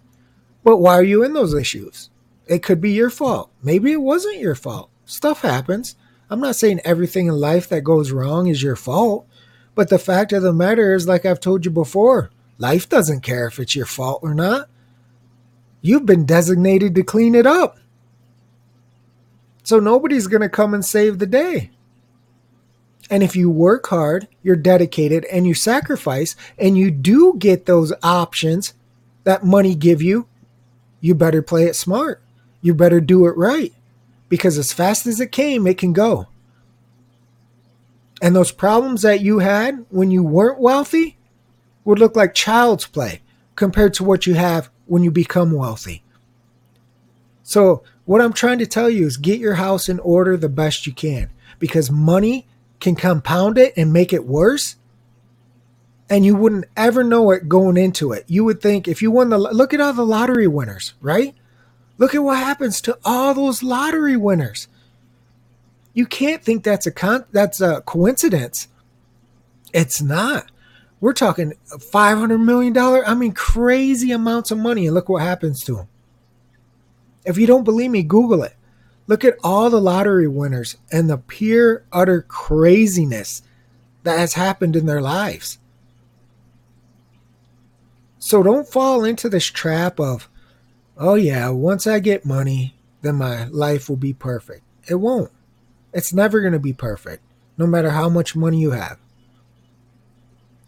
But 0.62 0.78
why 0.78 0.94
are 0.94 1.04
you 1.04 1.22
in 1.22 1.32
those 1.32 1.54
issues? 1.54 2.10
It 2.46 2.62
could 2.62 2.80
be 2.80 2.92
your 2.92 3.10
fault. 3.10 3.50
Maybe 3.62 3.92
it 3.92 4.00
wasn't 4.00 4.38
your 4.38 4.54
fault. 4.54 4.90
Stuff 5.04 5.42
happens. 5.42 5.96
I'm 6.30 6.40
not 6.40 6.56
saying 6.56 6.80
everything 6.84 7.26
in 7.26 7.34
life 7.34 7.68
that 7.68 7.82
goes 7.82 8.10
wrong 8.10 8.48
is 8.48 8.62
your 8.62 8.76
fault. 8.76 9.26
But 9.74 9.88
the 9.88 9.98
fact 9.98 10.32
of 10.32 10.42
the 10.42 10.52
matter 10.52 10.94
is, 10.94 11.08
like 11.08 11.26
I've 11.26 11.40
told 11.40 11.64
you 11.64 11.70
before, 11.70 12.30
life 12.58 12.88
doesn't 12.88 13.22
care 13.22 13.46
if 13.46 13.58
it's 13.58 13.74
your 13.76 13.86
fault 13.86 14.20
or 14.22 14.34
not. 14.34 14.68
You've 15.82 16.06
been 16.06 16.24
designated 16.24 16.94
to 16.94 17.02
clean 17.02 17.34
it 17.34 17.46
up. 17.46 17.78
So 19.64 19.78
nobody's 19.78 20.26
going 20.26 20.42
to 20.42 20.48
come 20.48 20.74
and 20.74 20.84
save 20.84 21.18
the 21.18 21.26
day. 21.26 21.70
And 23.10 23.22
if 23.22 23.36
you 23.36 23.50
work 23.50 23.86
hard, 23.86 24.28
you're 24.42 24.56
dedicated, 24.56 25.24
and 25.26 25.46
you 25.46 25.54
sacrifice, 25.54 26.36
and 26.58 26.78
you 26.78 26.90
do 26.90 27.34
get 27.38 27.66
those 27.66 27.92
options 28.02 28.74
that 29.24 29.44
money 29.44 29.74
give 29.74 30.00
you, 30.00 30.26
you 31.00 31.14
better 31.14 31.42
play 31.42 31.64
it 31.64 31.76
smart. 31.76 32.22
You 32.62 32.74
better 32.74 33.00
do 33.00 33.26
it 33.26 33.36
right. 33.36 33.72
Because 34.28 34.56
as 34.56 34.72
fast 34.72 35.06
as 35.06 35.20
it 35.20 35.32
came, 35.32 35.66
it 35.66 35.76
can 35.76 35.92
go. 35.92 36.28
And 38.22 38.34
those 38.34 38.52
problems 38.52 39.02
that 39.02 39.20
you 39.20 39.40
had 39.40 39.84
when 39.90 40.10
you 40.10 40.22
weren't 40.22 40.60
wealthy 40.60 41.18
would 41.84 41.98
look 41.98 42.16
like 42.16 42.32
child's 42.32 42.86
play 42.86 43.20
compared 43.54 43.92
to 43.94 44.04
what 44.04 44.26
you 44.26 44.34
have 44.34 44.70
when 44.86 45.02
you 45.02 45.10
become 45.10 45.52
wealthy. 45.52 46.02
So 47.42 47.82
what 48.06 48.22
I'm 48.22 48.32
trying 48.32 48.58
to 48.60 48.66
tell 48.66 48.88
you 48.88 49.06
is 49.06 49.18
get 49.18 49.38
your 49.38 49.54
house 49.54 49.88
in 49.88 49.98
order 50.00 50.36
the 50.36 50.48
best 50.48 50.86
you 50.86 50.94
can 50.94 51.30
because 51.58 51.90
money 51.90 52.46
can 52.84 52.94
compound 52.94 53.58
it 53.58 53.72
and 53.76 53.92
make 53.92 54.12
it 54.12 54.26
worse. 54.26 54.76
And 56.10 56.24
you 56.24 56.36
wouldn't 56.36 56.66
ever 56.76 57.02
know 57.02 57.30
it 57.30 57.48
going 57.48 57.78
into 57.78 58.12
it. 58.12 58.24
You 58.28 58.44
would 58.44 58.60
think 58.60 58.86
if 58.86 59.00
you 59.00 59.10
won 59.10 59.30
the 59.30 59.38
look 59.38 59.72
at 59.72 59.80
all 59.80 59.94
the 59.94 60.04
lottery 60.04 60.46
winners, 60.46 60.92
right? 61.00 61.34
Look 61.96 62.14
at 62.14 62.22
what 62.22 62.36
happens 62.36 62.82
to 62.82 62.98
all 63.04 63.32
those 63.32 63.62
lottery 63.62 64.16
winners. 64.16 64.68
You 65.94 66.04
can't 66.04 66.44
think 66.44 66.62
that's 66.62 66.86
a 66.86 66.92
con- 66.92 67.24
that's 67.32 67.60
a 67.60 67.80
coincidence. 67.80 68.68
It's 69.72 70.02
not. 70.02 70.50
We're 71.00 71.14
talking 71.14 71.54
500 71.90 72.38
million 72.38 72.74
dollar, 72.74 73.06
I 73.06 73.14
mean 73.14 73.32
crazy 73.32 74.12
amounts 74.12 74.50
of 74.50 74.58
money 74.58 74.86
and 74.86 74.94
look 74.94 75.08
what 75.08 75.22
happens 75.22 75.64
to 75.64 75.76
them. 75.76 75.88
If 77.24 77.38
you 77.38 77.46
don't 77.46 77.64
believe 77.64 77.90
me, 77.90 78.02
Google 78.02 78.42
it. 78.42 78.54
Look 79.06 79.24
at 79.24 79.36
all 79.44 79.68
the 79.70 79.80
lottery 79.80 80.28
winners 80.28 80.76
and 80.90 81.10
the 81.10 81.18
pure, 81.18 81.84
utter 81.92 82.22
craziness 82.22 83.42
that 84.02 84.18
has 84.18 84.34
happened 84.34 84.76
in 84.76 84.86
their 84.86 85.02
lives. 85.02 85.58
So 88.18 88.42
don't 88.42 88.68
fall 88.68 89.04
into 89.04 89.28
this 89.28 89.44
trap 89.44 90.00
of, 90.00 90.28
oh 90.96 91.14
yeah, 91.14 91.50
once 91.50 91.86
I 91.86 91.98
get 91.98 92.24
money, 92.24 92.74
then 93.02 93.16
my 93.16 93.44
life 93.44 93.88
will 93.88 93.96
be 93.96 94.14
perfect. 94.14 94.62
It 94.88 94.94
won't. 94.94 95.30
It's 95.92 96.12
never 96.12 96.40
going 96.40 96.54
to 96.54 96.58
be 96.58 96.72
perfect, 96.72 97.22
no 97.58 97.66
matter 97.66 97.90
how 97.90 98.08
much 98.08 98.34
money 98.34 98.60
you 98.60 98.70
have. 98.70 98.98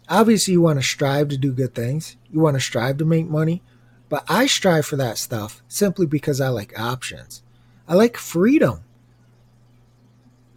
Obviously, 0.07 0.53
you 0.53 0.61
want 0.61 0.79
to 0.79 0.85
strive 0.85 1.29
to 1.29 1.37
do 1.37 1.51
good 1.51 1.75
things. 1.75 2.15
You 2.31 2.39
want 2.39 2.55
to 2.55 2.61
strive 2.61 2.97
to 2.99 3.05
make 3.05 3.27
money. 3.27 3.61
But 4.07 4.23
I 4.29 4.45
strive 4.45 4.85
for 4.85 4.95
that 4.95 5.17
stuff 5.17 5.61
simply 5.67 6.05
because 6.05 6.39
I 6.39 6.47
like 6.49 6.79
options. 6.79 7.43
I 7.87 7.95
like 7.95 8.17
freedom. 8.17 8.81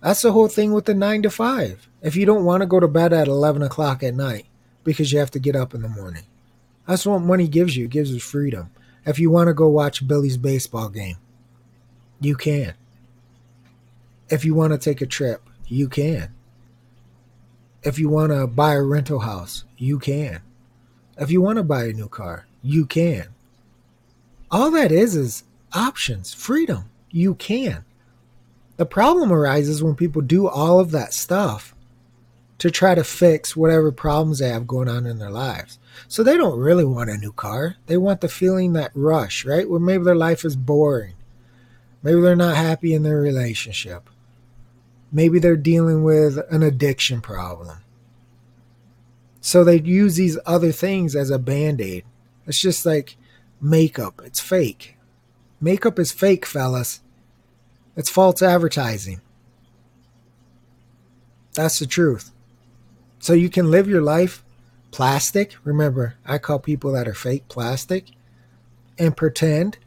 That's 0.00 0.22
the 0.22 0.32
whole 0.32 0.48
thing 0.48 0.72
with 0.72 0.86
the 0.86 0.94
nine 0.94 1.22
to 1.22 1.30
five. 1.30 1.88
If 2.02 2.16
you 2.16 2.24
don't 2.24 2.44
want 2.44 2.62
to 2.62 2.66
go 2.66 2.80
to 2.80 2.88
bed 2.88 3.12
at 3.12 3.28
11 3.28 3.62
o'clock 3.62 4.02
at 4.02 4.14
night 4.14 4.46
because 4.82 5.12
you 5.12 5.18
have 5.18 5.30
to 5.32 5.38
get 5.38 5.54
up 5.54 5.74
in 5.74 5.82
the 5.82 5.88
morning, 5.88 6.24
that's 6.86 7.06
what 7.06 7.20
money 7.20 7.46
gives 7.46 7.76
you. 7.76 7.84
It 7.84 7.90
gives 7.90 8.10
you 8.10 8.20
freedom. 8.20 8.70
If 9.04 9.18
you 9.18 9.30
want 9.30 9.48
to 9.48 9.54
go 9.54 9.68
watch 9.68 10.06
Billy's 10.06 10.36
baseball 10.36 10.88
game, 10.88 11.16
you 12.20 12.34
can. 12.34 12.74
If 14.28 14.44
you 14.44 14.54
want 14.54 14.72
to 14.72 14.78
take 14.78 15.00
a 15.00 15.06
trip, 15.06 15.42
you 15.66 15.88
can. 15.88 16.34
If 17.82 17.98
you 17.98 18.08
want 18.08 18.32
to 18.32 18.46
buy 18.46 18.74
a 18.74 18.82
rental 18.82 19.20
house, 19.20 19.64
you 19.76 19.98
can. 19.98 20.42
If 21.16 21.30
you 21.30 21.40
want 21.40 21.56
to 21.56 21.62
buy 21.62 21.84
a 21.84 21.92
new 21.92 22.08
car, 22.08 22.46
you 22.62 22.86
can. 22.86 23.28
All 24.50 24.70
that 24.72 24.90
is 24.92 25.16
is 25.16 25.44
options, 25.72 26.34
freedom. 26.34 26.90
You 27.10 27.34
can. 27.34 27.84
The 28.76 28.86
problem 28.86 29.32
arises 29.32 29.82
when 29.82 29.94
people 29.94 30.22
do 30.22 30.48
all 30.48 30.80
of 30.80 30.90
that 30.92 31.12
stuff 31.12 31.74
to 32.58 32.70
try 32.70 32.94
to 32.94 33.04
fix 33.04 33.56
whatever 33.56 33.90
problems 33.90 34.38
they 34.38 34.48
have 34.48 34.66
going 34.66 34.88
on 34.88 35.06
in 35.06 35.18
their 35.18 35.30
lives. 35.30 35.78
So 36.08 36.22
they 36.22 36.36
don't 36.36 36.58
really 36.58 36.84
want 36.84 37.10
a 37.10 37.16
new 37.16 37.32
car. 37.32 37.76
They 37.86 37.96
want 37.96 38.20
the 38.20 38.28
feeling 38.28 38.74
that 38.74 38.90
rush, 38.94 39.44
right? 39.44 39.68
Where 39.68 39.80
maybe 39.80 40.04
their 40.04 40.14
life 40.14 40.44
is 40.44 40.56
boring. 40.56 41.14
Maybe 42.02 42.20
they're 42.20 42.36
not 42.36 42.56
happy 42.56 42.94
in 42.94 43.02
their 43.02 43.18
relationship. 43.18 44.08
Maybe 45.12 45.38
they're 45.38 45.56
dealing 45.56 46.04
with 46.04 46.38
an 46.50 46.62
addiction 46.62 47.20
problem. 47.20 47.78
So 49.40 49.64
they 49.64 49.80
use 49.80 50.16
these 50.16 50.38
other 50.44 50.70
things 50.70 51.16
as 51.16 51.30
a 51.30 51.38
band 51.38 51.80
aid. 51.80 52.04
It's 52.46 52.60
just 52.60 52.84
like 52.84 53.16
makeup. 53.60 54.20
It's 54.24 54.40
fake. 54.40 54.96
Makeup 55.60 55.98
is 55.98 56.12
fake, 56.12 56.46
fellas. 56.46 57.00
It's 57.96 58.08
false 58.08 58.42
advertising. 58.42 59.20
That's 61.54 61.78
the 61.78 61.86
truth. 61.86 62.30
So 63.18 63.34
you 63.34 63.50
can 63.50 63.70
live 63.70 63.88
your 63.88 64.00
life 64.00 64.42
plastic. 64.90 65.56
Remember, 65.64 66.14
I 66.24 66.38
call 66.38 66.58
people 66.58 66.92
that 66.92 67.06
are 67.06 67.14
fake 67.14 67.48
plastic 67.48 68.06
and 68.98 69.16
pretend. 69.16 69.78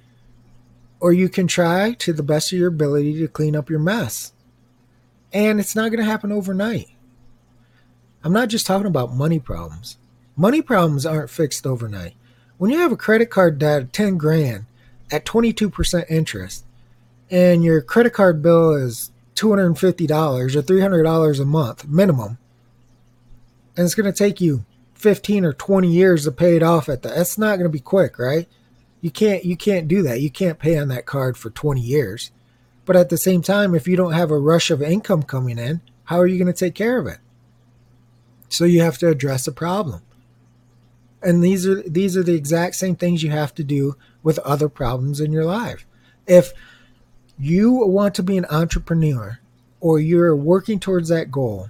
Or 0.99 1.11
you 1.11 1.27
can 1.27 1.47
try 1.47 1.93
to 1.93 2.13
the 2.13 2.23
best 2.23 2.53
of 2.53 2.59
your 2.59 2.67
ability 2.69 3.19
to 3.19 3.27
clean 3.27 3.55
up 3.55 3.69
your 3.69 3.79
mess. 3.79 4.33
And 5.33 5.59
it's 5.59 5.75
not 5.75 5.89
going 5.89 5.99
to 5.99 6.05
happen 6.05 6.31
overnight. 6.31 6.89
I'm 8.23 8.31
not 8.31 8.49
just 8.49 8.65
talking 8.65 8.87
about 8.87 9.13
money 9.13 9.39
problems. 9.39 9.97
Money 10.35 10.61
problems 10.61 11.05
aren't 11.05 11.29
fixed 11.29 11.65
overnight. 11.65 12.13
When 12.57 12.71
you 12.71 12.79
have 12.79 12.91
a 12.91 12.97
credit 12.97 13.29
card 13.29 13.59
debt 13.59 13.81
of 13.81 13.91
10 13.91 14.17
grand 14.17 14.65
at 15.13 15.25
22% 15.25 16.05
interest 16.09 16.65
and 17.29 17.63
your 17.63 17.81
credit 17.81 18.13
card 18.13 18.41
bill 18.41 18.73
is 18.73 19.11
$250 19.35 19.75
or 20.55 20.61
$300 20.61 21.39
a 21.39 21.45
month 21.45 21.87
minimum. 21.87 22.37
And 23.77 23.85
it's 23.85 23.95
going 23.95 24.11
to 24.11 24.17
take 24.17 24.41
you 24.41 24.65
15 24.95 25.45
or 25.45 25.53
20 25.53 25.87
years 25.87 26.23
to 26.23 26.31
pay 26.31 26.55
it 26.55 26.63
off 26.63 26.89
at 26.89 27.01
that 27.03 27.15
that's 27.15 27.37
not 27.37 27.57
going 27.57 27.69
to 27.69 27.69
be 27.69 27.79
quick, 27.79 28.17
right? 28.17 28.47
You 29.01 29.11
can't 29.11 29.43
you 29.43 29.57
can't 29.57 29.87
do 29.87 30.01
that. 30.03 30.21
You 30.21 30.31
can't 30.31 30.59
pay 30.59 30.77
on 30.77 30.87
that 30.87 31.05
card 31.05 31.37
for 31.37 31.49
20 31.49 31.81
years. 31.81 32.31
But 32.85 32.95
at 32.95 33.09
the 33.09 33.17
same 33.17 33.41
time, 33.41 33.75
if 33.75 33.87
you 33.87 33.95
don't 33.95 34.13
have 34.13 34.31
a 34.31 34.37
rush 34.37 34.71
of 34.71 34.81
income 34.81 35.23
coming 35.23 35.57
in, 35.57 35.81
how 36.05 36.19
are 36.19 36.27
you 36.27 36.37
going 36.37 36.53
to 36.53 36.57
take 36.57 36.75
care 36.75 36.99
of 36.99 37.07
it? 37.07 37.17
So 38.47 38.65
you 38.65 38.81
have 38.81 38.97
to 38.99 39.09
address 39.09 39.45
the 39.45 39.51
problem. 39.51 40.01
And 41.21 41.43
these 41.43 41.67
are 41.67 41.81
these 41.81 42.15
are 42.15 42.23
the 42.23 42.35
exact 42.35 42.75
same 42.75 42.95
things 42.95 43.23
you 43.23 43.31
have 43.31 43.53
to 43.55 43.63
do 43.63 43.97
with 44.23 44.39
other 44.39 44.69
problems 44.69 45.19
in 45.19 45.31
your 45.31 45.45
life. 45.45 45.85
If 46.25 46.53
you 47.37 47.73
want 47.73 48.15
to 48.15 48.23
be 48.23 48.37
an 48.37 48.45
entrepreneur 48.49 49.39
or 49.79 49.99
you're 49.99 50.35
working 50.35 50.79
towards 50.79 51.09
that 51.09 51.31
goal 51.31 51.69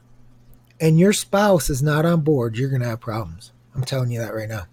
and 0.79 0.99
your 0.99 1.13
spouse 1.13 1.69
is 1.69 1.81
not 1.81 2.05
on 2.05 2.21
board, 2.21 2.55
you're 2.55 2.69
going 2.69 2.81
to 2.81 2.87
have 2.87 3.01
problems. 3.01 3.51
I'm 3.75 3.83
telling 3.83 4.11
you 4.11 4.19
that 4.19 4.35
right 4.35 4.49
now. 4.49 4.67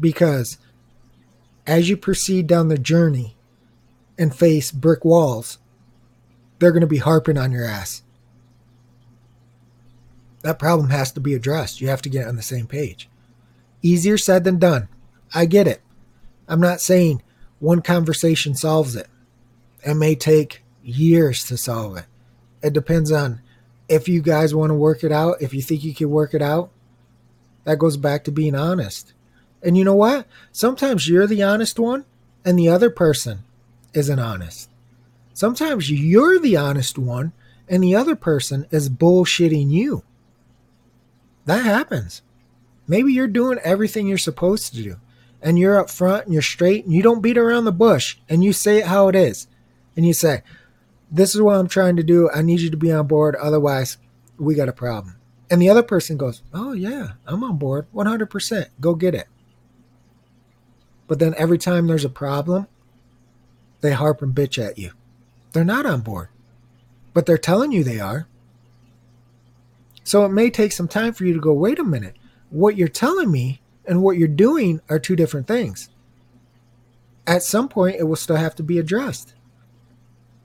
Because 0.00 0.58
as 1.66 1.88
you 1.88 1.96
proceed 1.96 2.48
down 2.48 2.68
the 2.68 2.78
journey 2.78 3.36
and 4.18 4.34
face 4.34 4.72
brick 4.72 5.04
walls, 5.04 5.58
they're 6.58 6.72
going 6.72 6.80
to 6.80 6.86
be 6.86 6.98
harping 6.98 7.38
on 7.38 7.52
your 7.52 7.64
ass. 7.64 8.02
That 10.42 10.58
problem 10.58 10.90
has 10.90 11.12
to 11.12 11.20
be 11.20 11.34
addressed. 11.34 11.80
You 11.80 11.88
have 11.88 12.02
to 12.02 12.08
get 12.08 12.26
on 12.26 12.34
the 12.34 12.42
same 12.42 12.66
page. 12.66 13.08
Easier 13.80 14.18
said 14.18 14.42
than 14.42 14.58
done. 14.58 14.88
I 15.34 15.46
get 15.46 15.66
it. 15.66 15.80
I'm 16.48 16.60
not 16.60 16.80
saying 16.80 17.22
one 17.58 17.82
conversation 17.82 18.54
solves 18.54 18.96
it. 18.96 19.08
It 19.84 19.94
may 19.94 20.14
take 20.14 20.62
years 20.82 21.44
to 21.44 21.56
solve 21.56 21.96
it. 21.96 22.06
It 22.62 22.72
depends 22.72 23.10
on 23.10 23.40
if 23.88 24.08
you 24.08 24.22
guys 24.22 24.54
want 24.54 24.70
to 24.70 24.74
work 24.74 25.04
it 25.04 25.12
out, 25.12 25.40
if 25.40 25.54
you 25.54 25.62
think 25.62 25.84
you 25.84 25.94
can 25.94 26.10
work 26.10 26.34
it 26.34 26.42
out. 26.42 26.70
That 27.64 27.78
goes 27.78 27.96
back 27.96 28.24
to 28.24 28.32
being 28.32 28.54
honest. 28.54 29.12
And 29.62 29.76
you 29.76 29.84
know 29.84 29.94
what? 29.94 30.26
Sometimes 30.50 31.08
you're 31.08 31.26
the 31.26 31.42
honest 31.42 31.78
one 31.78 32.04
and 32.44 32.58
the 32.58 32.68
other 32.68 32.90
person 32.90 33.44
isn't 33.94 34.18
honest. 34.18 34.68
Sometimes 35.32 35.90
you're 35.90 36.38
the 36.40 36.56
honest 36.56 36.98
one 36.98 37.32
and 37.68 37.82
the 37.82 37.94
other 37.94 38.16
person 38.16 38.66
is 38.70 38.90
bullshitting 38.90 39.70
you. 39.70 40.02
That 41.46 41.64
happens. 41.64 42.22
Maybe 42.86 43.12
you're 43.12 43.28
doing 43.28 43.58
everything 43.62 44.06
you're 44.06 44.18
supposed 44.18 44.74
to 44.74 44.82
do 44.82 44.96
and 45.42 45.58
you're 45.58 45.78
up 45.78 45.90
front 45.90 46.24
and 46.24 46.32
you're 46.32 46.42
straight 46.42 46.84
and 46.84 46.94
you 46.94 47.02
don't 47.02 47.20
beat 47.20 47.36
around 47.36 47.64
the 47.64 47.72
bush 47.72 48.16
and 48.28 48.44
you 48.44 48.52
say 48.52 48.78
it 48.78 48.86
how 48.86 49.08
it 49.08 49.16
is. 49.16 49.48
And 49.96 50.06
you 50.06 50.14
say, 50.14 50.42
This 51.10 51.34
is 51.34 51.42
what 51.42 51.56
I'm 51.56 51.68
trying 51.68 51.96
to 51.96 52.02
do. 52.02 52.30
I 52.30 52.42
need 52.42 52.60
you 52.60 52.70
to 52.70 52.76
be 52.76 52.92
on 52.92 53.06
board. 53.06 53.36
Otherwise, 53.36 53.98
we 54.38 54.54
got 54.54 54.68
a 54.68 54.72
problem. 54.72 55.16
And 55.50 55.60
the 55.60 55.68
other 55.68 55.82
person 55.82 56.16
goes, 56.16 56.42
Oh, 56.54 56.72
yeah, 56.72 57.12
I'm 57.26 57.44
on 57.44 57.58
board 57.58 57.86
100%. 57.94 58.68
Go 58.80 58.94
get 58.94 59.14
it. 59.14 59.26
But 61.08 61.18
then 61.18 61.34
every 61.36 61.58
time 61.58 61.86
there's 61.86 62.04
a 62.04 62.10
problem, 62.10 62.68
they 63.82 63.92
harp 63.92 64.22
and 64.22 64.34
bitch 64.34 64.64
at 64.64 64.78
you. 64.78 64.92
They're 65.52 65.64
not 65.64 65.84
on 65.84 66.00
board, 66.00 66.28
but 67.12 67.26
they're 67.26 67.36
telling 67.36 67.72
you 67.72 67.84
they 67.84 68.00
are. 68.00 68.26
So 70.04 70.24
it 70.24 70.30
may 70.30 70.50
take 70.50 70.72
some 70.72 70.88
time 70.88 71.12
for 71.12 71.24
you 71.24 71.34
to 71.34 71.40
go, 71.40 71.52
wait 71.52 71.78
a 71.78 71.84
minute, 71.84 72.16
what 72.50 72.76
you're 72.76 72.88
telling 72.88 73.30
me 73.30 73.61
and 73.86 74.02
what 74.02 74.16
you're 74.16 74.28
doing 74.28 74.80
are 74.88 74.98
two 74.98 75.16
different 75.16 75.46
things. 75.46 75.88
At 77.26 77.42
some 77.42 77.68
point, 77.68 77.96
it 77.98 78.04
will 78.04 78.16
still 78.16 78.36
have 78.36 78.54
to 78.56 78.62
be 78.62 78.78
addressed. 78.78 79.34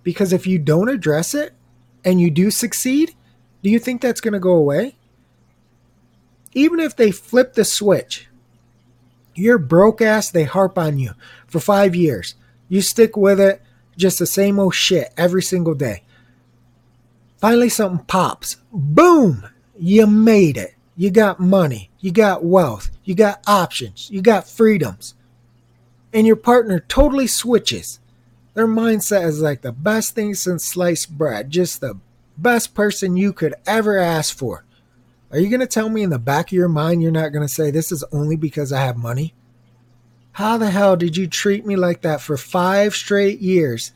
Because 0.04 0.32
if 0.32 0.48
you 0.48 0.60
don't 0.60 0.90
address 0.90 1.34
it 1.34 1.54
and 2.06 2.22
you 2.22 2.32
do 2.32 2.52
succeed, 2.52 3.14
do 3.64 3.70
you 3.70 3.80
think 3.80 4.02
that's 4.02 4.22
going 4.22 4.34
to 4.34 4.40
go 4.40 4.54
away? 4.54 4.96
Even 6.54 6.80
if 6.80 6.96
they 6.96 7.12
flip 7.12 7.54
the 7.54 7.66
switch, 7.66 8.28
you're 9.36 9.58
broke 9.58 10.02
ass, 10.02 10.32
they 10.32 10.46
harp 10.46 10.78
on 10.78 10.98
you 10.98 11.12
for 11.48 11.60
five 11.60 11.96
years. 11.96 12.36
You 12.70 12.82
stick 12.82 13.16
with 13.16 13.40
it, 13.40 13.62
just 13.98 14.20
the 14.20 14.26
same 14.26 14.60
old 14.60 14.76
shit 14.76 15.14
every 15.18 15.42
single 15.42 15.76
day. 15.76 16.04
Finally, 17.38 17.70
something 17.70 18.06
pops. 18.06 18.58
Boom! 18.72 19.48
You 19.78 20.08
made 20.08 20.58
it. 20.58 20.74
You 20.96 21.12
got 21.12 21.40
money. 21.40 21.92
You 22.08 22.14
got 22.14 22.42
wealth. 22.42 22.90
You 23.04 23.16
got 23.16 23.44
options. 23.48 24.10
You 24.10 24.22
got 24.22 24.48
freedoms. 24.48 25.14
And 26.14 26.26
your 26.26 26.38
partner 26.38 26.80
totally 26.80 27.28
switches. 27.28 28.00
Their 28.54 28.66
mindset 28.66 29.26
is 29.26 29.42
like 29.42 29.60
the 29.60 29.74
best 29.74 30.16
thing 30.16 30.34
since 30.34 30.64
sliced 30.64 31.18
bread. 31.18 31.50
Just 31.50 31.82
the 31.82 32.00
best 32.38 32.74
person 32.74 33.18
you 33.18 33.34
could 33.34 33.56
ever 33.66 33.98
ask 33.98 34.38
for. 34.38 34.64
Are 35.32 35.38
you 35.38 35.50
going 35.50 35.60
to 35.60 35.68
tell 35.68 35.90
me 35.90 36.02
in 36.02 36.10
the 36.10 36.18
back 36.18 36.48
of 36.48 36.54
your 36.54 36.70
mind 36.70 37.04
you're 37.04 37.12
not 37.12 37.34
going 37.34 37.46
to 37.46 37.54
say, 37.54 37.72
This 37.72 37.92
is 37.92 38.06
only 38.14 38.38
because 38.38 38.72
I 38.72 38.86
have 38.86 38.96
money? 38.96 39.34
How 40.32 40.58
the 40.58 40.72
hell 40.72 40.96
did 40.96 41.18
you 41.18 41.28
treat 41.28 41.66
me 41.66 41.76
like 41.76 42.04
that 42.04 42.22
for 42.22 42.38
five 42.38 42.96
straight 42.96 43.42
years 43.42 43.92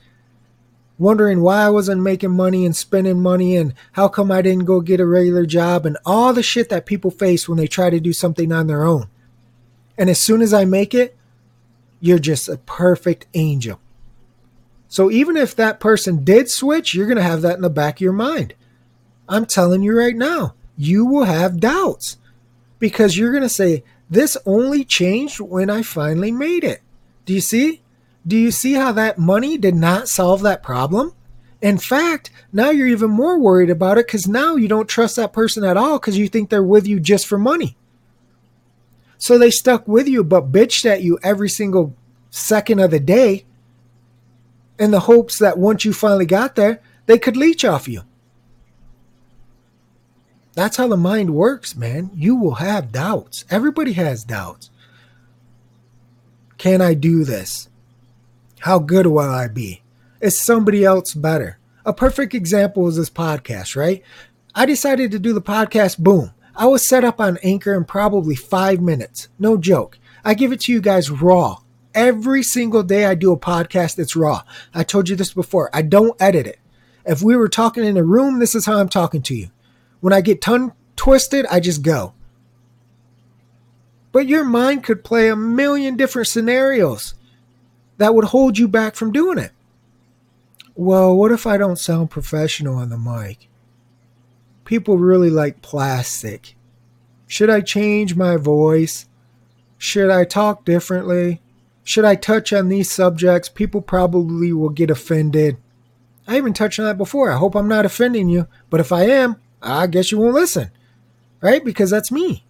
wondering 1.02 1.42
why 1.42 1.64
I 1.64 1.70
wasn't 1.70 2.04
making 2.04 2.30
money 2.30 2.64
and 2.64 2.76
spending 2.76 3.20
money 3.20 3.58
and 3.58 3.74
how 3.94 4.08
come 4.08 4.32
I 4.32 4.44
didn't 4.44 4.66
go 4.66 4.82
get 4.82 5.00
a 5.00 5.06
regular 5.06 5.48
job 5.48 5.88
and 5.88 5.98
all 6.06 6.32
the 6.32 6.44
shit 6.44 6.70
that 6.70 6.86
people 6.86 7.10
face 7.10 7.50
when 7.50 7.58
they 7.58 7.66
try 7.66 7.90
to 7.90 8.00
do 8.00 8.14
something 8.14 8.52
on 8.52 8.68
their 8.68 8.84
own. 8.84 9.10
And 9.98 10.12
as 10.12 10.22
soon 10.22 10.44
as 10.44 10.54
I 10.54 10.64
make 10.64 10.94
it, 10.94 11.18
you're 12.00 12.20
just 12.20 12.48
a 12.48 12.58
perfect 12.58 13.26
angel. 13.34 13.80
So 14.88 15.10
even 15.10 15.38
if 15.38 15.56
that 15.56 15.80
person 15.80 16.24
did 16.24 16.52
switch, 16.52 16.94
you're 16.94 17.08
going 17.08 17.18
to 17.18 17.24
have 17.24 17.42
that 17.42 17.56
in 17.56 17.64
the 17.64 17.70
back 17.70 17.96
of 17.98 18.02
your 18.02 18.14
mind. 18.14 18.54
I'm 19.28 19.48
telling 19.48 19.82
you 19.82 19.98
right 19.98 20.16
now, 20.16 20.54
you 20.78 21.06
will 21.06 21.24
have 21.24 21.60
doubts 21.60 22.18
because 22.78 23.18
you're 23.18 23.32
going 23.32 23.42
to 23.42 23.50
say, 23.50 23.84
This 24.08 24.38
only 24.46 24.86
changed 24.86 25.40
when 25.40 25.72
I 25.72 25.82
finally 25.82 26.32
made 26.32 26.64
it. 26.64 26.82
Do 27.26 27.34
you 27.34 27.42
see? 27.42 27.81
Do 28.26 28.38
you 28.38 28.52
see 28.52 28.74
how 28.74 28.92
that 28.94 29.18
money 29.18 29.58
did 29.58 29.76
not 29.76 30.08
solve 30.08 30.42
that 30.42 30.62
problem? 30.64 31.14
In 31.62 31.78
fact, 31.78 32.32
now 32.52 32.70
you're 32.70 32.88
even 32.88 33.12
more 33.12 33.40
worried 33.40 33.70
about 33.70 33.98
it 33.98 34.08
because 34.08 34.28
now 34.28 34.56
you 34.56 34.68
don't 34.68 34.90
trust 34.90 35.16
that 35.16 35.34
person 35.34 35.64
at 35.64 35.78
all 35.78 36.00
because 36.00 36.18
you 36.18 36.28
think 36.28 36.50
they're 36.50 36.64
with 36.64 36.88
you 36.88 37.00
just 37.00 37.28
for 37.28 37.38
money. 37.38 37.78
So 39.18 39.38
they 39.38 39.52
stuck 39.52 39.88
with 39.88 40.08
you 40.08 40.24
but 40.24 40.52
bitched 40.52 40.86
at 40.86 41.04
you 41.04 41.20
every 41.22 41.50
single 41.50 41.96
second 42.32 42.80
of 42.80 42.90
the 42.92 43.00
day 43.00 43.46
in 44.80 44.90
the 44.90 45.02
hopes 45.02 45.38
that 45.38 45.60
once 45.60 45.86
you 45.86 45.94
finally 45.94 46.26
got 46.26 46.56
there, 46.56 46.82
they 47.06 47.20
could 47.20 47.38
leech 47.38 47.64
off 47.64 47.88
you. 47.88 48.02
That's 50.54 50.78
how 50.78 50.88
the 50.88 50.98
mind 50.98 51.36
works, 51.36 51.76
man. 51.76 52.10
You 52.16 52.36
will 52.36 52.56
have 52.56 52.92
doubts. 52.92 53.46
Everybody 53.50 53.94
has 53.94 54.24
doubts. 54.24 54.70
Can 56.58 56.82
I 56.82 56.94
do 56.94 57.24
this? 57.24 57.70
How 58.62 58.78
good 58.78 59.08
will 59.08 59.21
I 59.21 59.47
be? 59.47 59.82
Is 60.19 60.39
somebody 60.39 60.86
else 60.86 61.15
better? 61.15 61.58
A 61.84 61.93
perfect 61.93 62.36
example 62.36 62.88
is 62.88 62.95
this 62.95 63.10
podcast, 63.10 63.76
right? 63.76 64.04
I 64.54 64.67
decided 64.67 65.10
to 65.12 65.19
do 65.19 65.34
the 65.34 65.41
podcast, 65.41 65.97
boom. 65.97 66.32
I 66.56 66.67
was 66.67 66.88
set 66.88 67.04
up 67.04 67.19
on 67.19 67.39
Anchor 67.41 67.74
in 67.74 67.86
probably 67.86 68.36
five 68.36 68.80
minutes. 68.80 69.30
No 69.39 69.58
joke. 69.58 69.97
I 70.24 70.36
give 70.36 70.52
it 70.52 70.62
to 70.62 70.71
you 70.71 70.80
guys 70.80 71.10
raw. 71.10 71.58
Every 71.95 72.43
single 72.43 72.84
day 72.84 73.06
I 73.06 73.15
do 73.15 73.32
a 73.32 73.39
podcast, 73.39 73.97
it's 73.97 74.15
raw. 74.15 74.43
I 74.76 74.84
told 74.84 75.10
you 75.10 75.15
this 75.15 75.34
before. 75.34 75.71
I 75.74 75.82
don't 75.82 76.21
edit 76.21 76.45
it. 76.45 76.60
If 77.04 77.24
we 77.24 77.36
were 77.36 77.50
talking 77.50 77.84
in 77.84 77.97
a 77.97 78.04
room, 78.04 78.38
this 78.38 78.54
is 78.54 78.67
how 78.67 78.78
I'm 78.78 78.89
talking 78.89 79.24
to 79.24 79.36
you. 79.36 79.50
When 80.02 80.13
I 80.13 80.21
get 80.21 80.39
tongue 80.39 80.74
twisted, 80.95 81.47
I 81.47 81.62
just 81.62 81.82
go. 81.82 82.13
But 84.12 84.28
your 84.28 84.45
mind 84.45 84.84
could 84.84 85.04
play 85.04 85.30
a 85.30 85.36
million 85.36 85.97
different 85.97 86.28
scenarios 86.28 87.15
that 88.02 88.16
would 88.16 88.26
hold 88.26 88.58
you 88.58 88.68
back 88.68 88.96
from 88.96 89.12
doing 89.12 89.38
it. 89.38 89.52
Well, 90.74 91.16
what 91.16 91.32
if 91.32 91.46
I 91.46 91.58
don't 91.58 91.78
sound 91.78 92.10
professional 92.10 92.78
on 92.78 92.90
the 92.90 92.98
mic? 92.98 93.48
People 94.66 94.98
really 94.98 95.30
like 95.30 95.62
plastic. 95.62 96.56
Should 97.28 97.52
I 97.52 97.62
change 97.62 98.16
my 98.16 98.38
voice? 98.38 99.06
Should 99.78 100.10
I 100.10 100.26
talk 100.26 100.66
differently? 100.66 101.42
Should 101.84 102.04
I 102.04 102.16
touch 102.16 102.52
on 102.52 102.70
these 102.70 102.90
subjects? 102.90 103.50
People 103.50 103.84
probably 103.84 104.52
will 104.52 104.70
get 104.70 104.90
offended. 104.90 105.58
I 106.28 106.38
even 106.38 106.54
touched 106.54 106.80
on 106.80 106.86
that 106.86 106.98
before. 106.98 107.32
I 107.32 107.38
hope 107.38 107.54
I'm 107.54 107.68
not 107.68 107.86
offending 107.86 108.30
you, 108.30 108.48
but 108.72 108.80
if 108.80 108.92
I 108.92 109.04
am, 109.04 109.36
I 109.62 109.86
guess 109.86 110.12
you 110.12 110.18
won't 110.18 110.34
listen, 110.34 110.72
right? 111.40 111.64
Because 111.64 111.92
that's 111.92 112.12
me. 112.12 112.46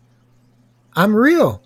I'm 0.95 1.13
real. 1.13 1.61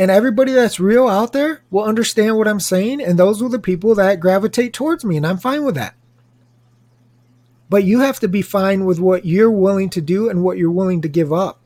And 0.00 0.10
everybody 0.10 0.52
that's 0.52 0.80
real 0.80 1.08
out 1.08 1.34
there 1.34 1.60
will 1.70 1.84
understand 1.84 2.38
what 2.38 2.48
I'm 2.48 2.58
saying. 2.58 3.02
And 3.02 3.18
those 3.18 3.42
are 3.42 3.50
the 3.50 3.58
people 3.58 3.94
that 3.96 4.18
gravitate 4.18 4.72
towards 4.72 5.04
me. 5.04 5.18
And 5.18 5.26
I'm 5.26 5.36
fine 5.36 5.62
with 5.62 5.74
that. 5.74 5.94
But 7.68 7.84
you 7.84 8.00
have 8.00 8.18
to 8.20 8.26
be 8.26 8.40
fine 8.40 8.86
with 8.86 8.98
what 8.98 9.26
you're 9.26 9.50
willing 9.50 9.90
to 9.90 10.00
do 10.00 10.30
and 10.30 10.42
what 10.42 10.56
you're 10.56 10.70
willing 10.70 11.02
to 11.02 11.08
give 11.10 11.34
up. 11.34 11.60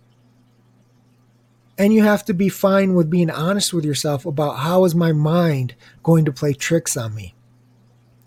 And 1.79 1.94
you 1.94 2.03
have 2.03 2.25
to 2.25 2.35
be 2.35 2.49
fine 2.49 2.94
with 2.94 3.09
being 3.09 3.31
honest 3.31 3.73
with 3.73 3.85
yourself 3.85 4.27
about 4.27 4.59
how 4.59 4.85
is 4.85 4.97
my 4.97 5.12
mind 5.12 5.77
going 6.03 6.25
to 6.25 6.33
play 6.33 6.55
tricks 6.55 6.97
on 6.97 7.14
me. 7.14 7.37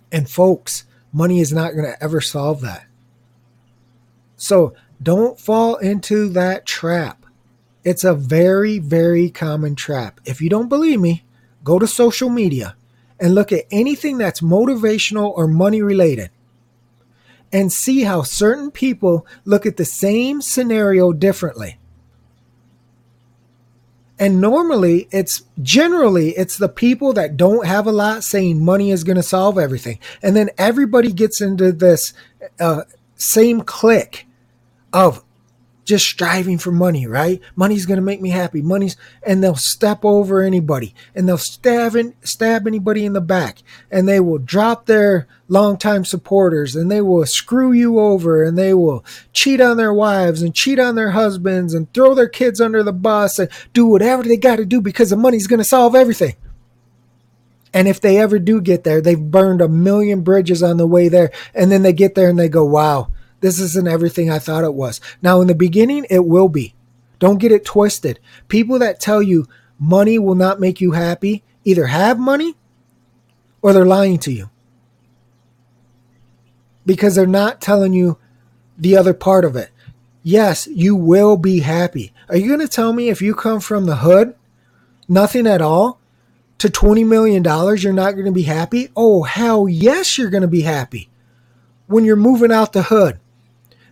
And 0.10 0.30
folks, 0.30 0.86
Money 1.12 1.42
is 1.42 1.52
not 1.52 1.74
going 1.74 1.84
to 1.84 2.02
ever 2.02 2.22
solve 2.22 2.62
that. 2.62 2.86
So 4.38 4.74
don't 5.04 5.38
fall 5.38 5.76
into 5.76 6.30
that 6.30 6.66
trap. 6.66 7.26
It's 7.88 8.04
a 8.04 8.14
very, 8.14 8.80
very 8.80 9.30
common 9.30 9.74
trap. 9.74 10.20
If 10.26 10.42
you 10.42 10.50
don't 10.50 10.68
believe 10.68 11.00
me, 11.00 11.24
go 11.64 11.80
to 11.80 11.88
social 11.88 12.30
media 12.30 12.76
and 13.18 13.34
look 13.34 13.54
at 13.54 13.64
anything 13.72 14.18
that's 14.18 14.42
motivational 14.42 15.32
or 15.38 15.48
money 15.48 15.82
related 15.82 16.30
and 17.50 17.72
see 17.72 18.02
how 18.02 18.24
certain 18.24 18.72
people 18.72 19.26
look 19.46 19.66
at 19.66 19.78
the 19.78 19.86
same 19.86 20.42
scenario 20.42 21.14
differently. 21.14 21.80
And 24.20 24.42
normally 24.42 25.08
it's 25.10 25.44
generally 25.62 26.32
it's 26.32 26.58
the 26.58 26.68
people 26.68 27.14
that 27.14 27.38
don't 27.38 27.66
have 27.66 27.88
a 27.88 27.94
lot 27.94 28.26
saying 28.26 28.66
money 28.66 28.92
is 28.92 29.06
going 29.06 29.16
to 29.16 29.24
solve 29.24 29.58
everything. 29.58 30.00
And 30.22 30.36
then 30.36 30.50
everybody 30.58 31.14
gets 31.14 31.40
into 31.40 31.72
this 31.72 32.12
uh, 32.60 32.82
same 33.16 33.62
click 33.62 34.28
of 34.92 35.24
just 35.88 36.06
striving 36.06 36.58
for 36.58 36.72
money, 36.72 37.08
right? 37.08 37.42
Money's 37.56 37.86
going 37.86 37.98
to 37.98 38.04
make 38.04 38.22
me 38.22 38.30
happy. 38.30 38.62
Money's, 38.62 38.98
and 39.24 39.42
they'll 39.42 39.56
step 39.56 40.04
over 40.04 40.42
anybody 40.42 40.94
and 41.16 41.28
they'll 41.28 41.38
stab, 41.38 41.96
in, 41.96 42.14
stab 42.22 42.68
anybody 42.68 43.06
in 43.06 43.14
the 43.14 43.22
back 43.22 43.64
and 43.90 44.08
they 44.08 44.20
will 44.20 44.38
drop 44.38 44.86
their 44.86 45.28
longtime 45.48 46.04
supporters 46.04 46.76
and 46.76 46.92
they 46.92 47.00
will 47.00 47.26
screw 47.26 47.72
you 47.72 48.00
over 48.00 48.44
and 48.44 48.58
they 48.58 48.74
will 48.74 49.04
cheat 49.32 49.62
on 49.62 49.78
their 49.78 49.94
wives 49.94 50.42
and 50.42 50.54
cheat 50.54 50.78
on 50.78 50.96
their 50.96 51.12
husbands 51.12 51.74
and 51.74 51.92
throw 51.94 52.14
their 52.14 52.28
kids 52.28 52.60
under 52.60 52.84
the 52.84 52.94
bus 52.94 53.40
and 53.40 53.50
do 53.74 53.86
whatever 53.86 54.24
they 54.24 54.38
got 54.38 54.58
to 54.58 54.66
do 54.66 54.82
because 54.82 55.10
the 55.10 55.16
money's 55.16 55.48
going 55.48 55.60
to 55.60 55.64
solve 55.64 55.96
everything. 55.96 56.36
And 57.74 57.88
if 57.88 58.02
they 58.02 58.18
ever 58.18 58.40
do 58.40 58.60
get 58.60 58.84
there, 58.84 59.00
they've 59.00 59.20
burned 59.20 59.62
a 59.62 59.70
million 59.70 60.22
bridges 60.22 60.62
on 60.62 60.78
the 60.78 60.88
way 60.88 61.08
there. 61.08 61.32
And 61.54 61.72
then 61.72 61.84
they 61.84 61.94
get 61.94 62.16
there 62.16 62.30
and 62.30 62.38
they 62.38 62.50
go, 62.50 62.66
wow, 62.66 63.10
this 63.48 63.62
isn't 63.62 63.88
everything 63.88 64.30
I 64.30 64.40
thought 64.40 64.66
it 64.66 64.74
was. 64.74 65.00
Now, 65.22 65.40
in 65.40 65.48
the 65.48 65.56
beginning, 65.56 66.06
it 66.10 66.26
will 66.26 66.50
be. 66.50 66.76
Don't 67.20 67.40
get 67.40 67.54
it 67.54 67.64
twisted. 67.64 68.20
People 68.50 68.78
that 68.80 69.00
tell 69.00 69.22
you 69.22 69.48
money 69.80 70.20
will 70.20 70.36
not 70.36 70.60
make 70.60 70.82
you 70.82 70.92
happy 70.92 71.44
either 71.64 71.88
have 71.88 72.20
money 72.20 72.56
or 73.62 73.72
they're 73.72 73.86
lying 73.86 74.18
to 74.20 74.32
you 74.32 74.50
because 76.86 77.16
they're 77.16 77.26
not 77.26 77.62
telling 77.62 77.94
you 77.94 78.18
the 78.78 78.98
other 78.98 79.14
part 79.14 79.46
of 79.46 79.56
it. 79.56 79.72
Yes, 80.24 80.68
you 80.68 80.96
will 80.96 81.38
be 81.38 81.60
happy. 81.60 82.14
Are 82.28 82.36
you 82.36 82.48
going 82.48 82.60
to 82.60 82.68
tell 82.68 82.92
me 82.92 83.10
if 83.10 83.22
you 83.22 83.34
come 83.34 83.62
from 83.62 83.86
the 83.86 83.98
hood, 83.98 84.36
nothing 85.08 85.48
at 85.48 85.62
all, 85.62 86.00
to 86.58 86.68
$20 86.68 87.08
million, 87.08 87.44
you're 87.44 87.94
not 87.94 88.12
going 88.12 88.26
to 88.26 88.32
be 88.32 88.44
happy? 88.44 88.90
Oh, 88.96 89.24
hell 89.24 89.70
yes, 89.70 90.18
you're 90.18 90.30
going 90.30 90.42
to 90.42 90.48
be 90.48 90.62
happy 90.62 91.10
when 91.88 92.04
you're 92.04 92.16
moving 92.18 92.52
out 92.52 92.74
the 92.74 92.84
hood 92.84 93.20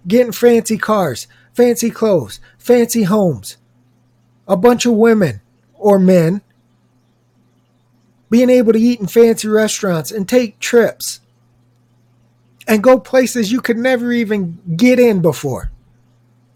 getting 0.08 0.32
fancy 0.32 0.78
cars, 0.78 1.28
fancy 1.54 1.90
clothes, 1.90 2.40
fancy 2.58 3.04
homes, 3.04 3.58
a 4.48 4.58
bunch 4.58 4.86
of 4.86 4.94
women 4.94 5.42
or 5.74 6.00
men 6.00 6.42
being 8.30 8.50
able 8.50 8.74
to 8.74 8.80
eat 8.80 9.00
in 9.00 9.08
fancy 9.08 9.48
restaurants 9.48 10.12
and 10.12 10.28
take 10.28 10.60
trips 10.60 11.22
and 12.68 12.84
go 12.84 13.00
places 13.00 13.52
you 13.52 13.62
could 13.62 13.78
never 13.78 14.12
even 14.12 14.60
get 14.76 15.00
in 15.00 15.22
before. 15.22 15.72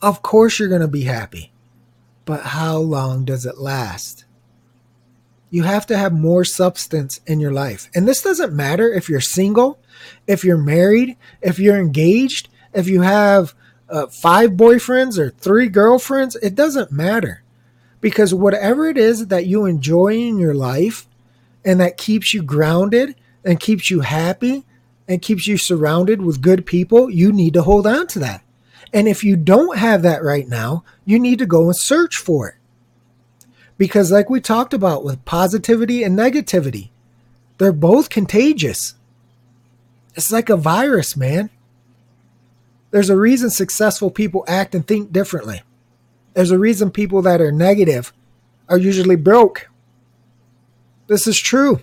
Of 0.02 0.22
course, 0.22 0.60
you're 0.60 0.70
going 0.70 0.82
to 0.82 0.88
be 0.88 1.04
happy. 1.04 1.52
But 2.26 2.42
how 2.42 2.78
long 2.78 3.26
does 3.26 3.46
it 3.46 3.58
last? 3.58 4.26
You 5.50 5.64
have 5.64 5.86
to 5.88 5.98
have 5.98 6.14
more 6.14 6.46
substance 6.46 7.22
in 7.26 7.40
your 7.40 7.52
life. 7.52 7.90
And 7.96 8.08
this 8.08 8.22
doesn't 8.22 8.54
matter 8.54 8.92
if 8.92 9.10
you're 9.10 9.22
single, 9.22 9.80
if 10.28 10.44
you're 10.44 10.58
married, 10.58 11.18
if 11.42 11.60
you're 11.60 11.80
engaged, 11.80 12.50
if 12.74 12.88
you 12.88 13.02
have 13.02 13.54
uh, 13.90 14.08
five 14.08 14.52
boyfriends 14.52 15.18
or 15.18 15.32
three 15.32 15.68
girlfriends, 15.68 16.36
it 16.38 16.56
doesn't 16.56 16.92
matter. 16.92 17.44
Because 18.02 18.34
whatever 18.34 18.88
it 18.88 18.98
is 18.98 19.28
that 19.28 19.46
you 19.46 19.66
enjoy 19.66 20.14
in 20.14 20.38
your 20.38 20.54
life 20.54 21.08
and 21.66 21.80
that 21.80 21.98
keeps 21.98 22.34
you 22.34 22.42
grounded 22.42 23.16
and 23.44 23.60
keeps 23.60 23.90
you 23.90 24.02
happy 24.02 24.64
and 25.08 25.22
keeps 25.22 25.48
you 25.48 25.58
surrounded 25.58 26.22
with 26.22 26.42
good 26.42 26.66
people, 26.66 27.10
you 27.10 27.32
need 27.32 27.54
to 27.56 27.64
hold 27.64 27.86
on 27.88 28.08
to 28.08 28.20
that. 28.20 28.44
And 28.94 29.08
if 29.08 29.24
you 29.24 29.36
don't 29.36 29.78
have 29.78 30.02
that 30.04 30.24
right 30.24 30.48
now, 30.48 30.84
you 31.06 31.20
need 31.20 31.40
to 31.40 31.46
go 31.46 31.66
and 31.66 31.76
search 31.76 32.18
for 32.18 32.50
it. 32.50 32.56
Because, 33.78 34.12
like 34.12 34.30
we 34.30 34.42
talked 34.42 34.74
about 34.74 35.04
with 35.04 35.24
positivity 35.26 36.04
and 36.04 36.18
negativity, 36.18 36.90
they're 37.58 37.72
both 37.72 38.10
contagious. 38.10 38.96
It's 40.16 40.32
like 40.32 40.50
a 40.50 40.58
virus, 40.58 41.16
man. 41.16 41.50
There's 42.92 43.10
a 43.10 43.18
reason 43.18 43.50
successful 43.50 44.10
people 44.10 44.44
act 44.48 44.74
and 44.74 44.86
think 44.86 45.12
differently. 45.12 45.62
There's 46.34 46.52
a 46.52 46.60
reason 46.60 46.92
people 46.92 47.22
that 47.24 47.42
are 47.42 47.52
negative 47.52 48.14
are 48.68 48.78
usually 48.78 49.16
broke. 49.16 49.70
This 51.08 51.28
is 51.28 51.40
true. 51.40 51.82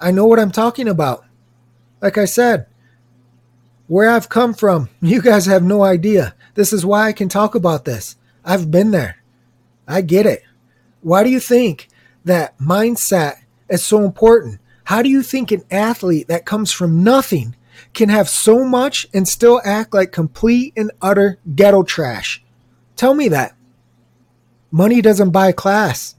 I 0.00 0.10
know 0.10 0.26
what 0.26 0.38
I'm 0.38 0.50
talking 0.50 0.88
about. 0.88 1.24
Like 2.00 2.18
I 2.18 2.26
said, 2.26 2.66
where 3.86 4.10
I've 4.10 4.28
come 4.28 4.54
from, 4.54 4.88
you 5.00 5.22
guys 5.22 5.46
have 5.46 5.62
no 5.62 5.82
idea. 5.82 6.34
This 6.54 6.72
is 6.72 6.86
why 6.86 7.08
I 7.08 7.12
can 7.12 7.28
talk 7.28 7.54
about 7.54 7.84
this. 7.84 8.16
I've 8.44 8.70
been 8.70 8.90
there. 8.90 9.22
I 9.88 10.00
get 10.00 10.26
it. 10.26 10.42
Why 11.00 11.22
do 11.22 11.30
you 11.30 11.40
think 11.40 11.88
that 12.24 12.58
mindset 12.58 13.36
is 13.68 13.84
so 13.84 14.04
important? 14.04 14.60
How 14.84 15.02
do 15.02 15.08
you 15.08 15.22
think 15.22 15.50
an 15.50 15.64
athlete 15.70 16.28
that 16.28 16.46
comes 16.46 16.72
from 16.72 17.02
nothing 17.02 17.56
can 17.94 18.08
have 18.08 18.28
so 18.28 18.64
much 18.64 19.06
and 19.12 19.26
still 19.26 19.60
act 19.64 19.94
like 19.94 20.12
complete 20.12 20.72
and 20.76 20.90
utter 21.00 21.38
ghetto 21.54 21.82
trash? 21.82 22.42
Tell 22.96 23.14
me 23.14 23.28
that. 23.28 23.54
Money 24.70 25.00
doesn't 25.00 25.30
buy 25.30 25.52
class. 25.52 26.14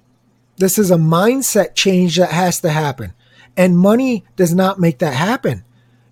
This 0.57 0.77
is 0.77 0.89
a 0.89 0.95
mindset 0.95 1.75
change 1.75 2.17
that 2.17 2.31
has 2.31 2.59
to 2.61 2.69
happen. 2.69 3.13
And 3.55 3.77
money 3.77 4.25
does 4.35 4.53
not 4.53 4.79
make 4.79 4.99
that 4.99 5.13
happen. 5.13 5.63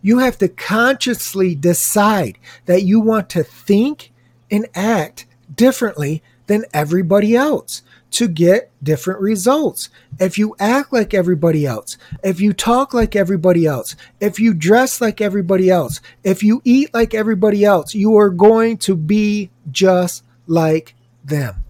You 0.02 0.20
have 0.20 0.38
to 0.40 0.48
consciously 0.48 1.56
decide 1.56 2.38
that 2.66 2.84
you 2.84 3.00
want 3.00 3.30
to 3.32 3.44
think 3.44 4.12
and 4.52 4.68
act 4.76 5.26
differently 5.54 6.22
than 6.48 6.66
everybody 6.74 7.36
else 7.36 7.82
to 8.16 8.28
get 8.28 8.72
different 8.82 9.20
results. 9.20 9.90
If 10.20 10.38
you 10.38 10.56
act 10.60 10.94
like 10.94 11.14
everybody 11.14 11.66
else, 11.66 11.98
if 12.24 12.40
you 12.40 12.54
talk 12.54 12.94
like 12.94 13.16
everybody 13.16 13.66
else, 13.66 13.96
if 14.20 14.40
you 14.40 14.54
dress 14.54 15.02
like 15.02 15.20
everybody 15.20 15.70
else, 15.70 16.00
if 16.24 16.42
you 16.42 16.62
eat 16.64 16.94
like 16.94 17.14
everybody 17.14 17.66
else, 17.66 17.94
you 17.94 18.18
are 18.18 18.30
going 18.30 18.78
to 18.80 18.96
be 18.96 19.50
just 19.70 20.24
like 20.48 20.96
them. 21.24 21.64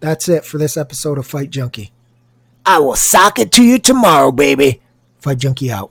That's 0.00 0.28
it 0.28 0.44
for 0.44 0.58
this 0.58 0.76
episode 0.76 1.18
of 1.18 1.26
Fight 1.26 1.50
Junkie. 1.50 1.90
I 2.66 2.78
will 2.78 2.96
sock 2.96 3.38
it 3.38 3.50
to 3.52 3.64
you 3.64 3.78
tomorrow, 3.78 4.30
baby. 4.30 4.82
Fight 5.20 5.38
Junkie 5.38 5.72
out. 5.72 5.90